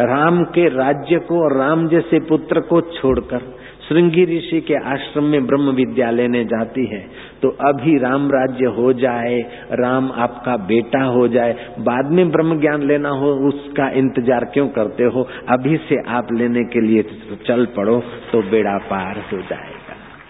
राम 0.00 0.42
के 0.54 0.68
राज्य 0.68 1.18
को 1.18 1.42
और 1.44 1.56
राम 1.56 1.88
जैसे 1.88 2.18
पुत्र 2.20 2.60
को 2.60 2.80
छोड़कर 2.92 3.42
श्रृंगी 3.84 4.24
ऋषि 4.26 4.60
के 4.60 4.74
आश्रम 4.90 5.24
में 5.26 5.46
ब्रह्म 5.46 5.72
विद्या 5.74 6.10
लेने 6.12 6.44
जाती 6.46 6.84
है 6.86 7.00
तो 7.42 7.48
अभी 7.62 7.96
राम 7.98 8.30
राज्य 8.30 8.66
हो 8.76 8.92
जाए, 8.94 9.40
राम 9.74 10.10
आपका 10.18 10.56
बेटा 10.66 11.02
हो 11.06 11.26
जाए, 11.28 11.52
बाद 11.80 12.12
में 12.12 12.30
ब्रह्म 12.30 12.60
ज्ञान 12.60 12.86
लेना 12.88 13.08
हो, 13.10 13.32
उसका 13.48 13.88
इंतज़ार 13.96 14.44
क्यों 14.54 14.68
करते 14.70 15.04
हो? 15.06 15.26
अभी 15.50 15.76
से 15.88 16.02
आप 16.12 16.32
लेने 16.32 16.64
के 16.66 16.80
लिए 16.80 17.02
चल 17.46 17.66
पड़ो 17.76 18.00
तो 18.32 18.42
बेड़ा 18.50 18.76
पार 18.86 19.24
हो 19.32 19.40
जाए। 19.44 19.73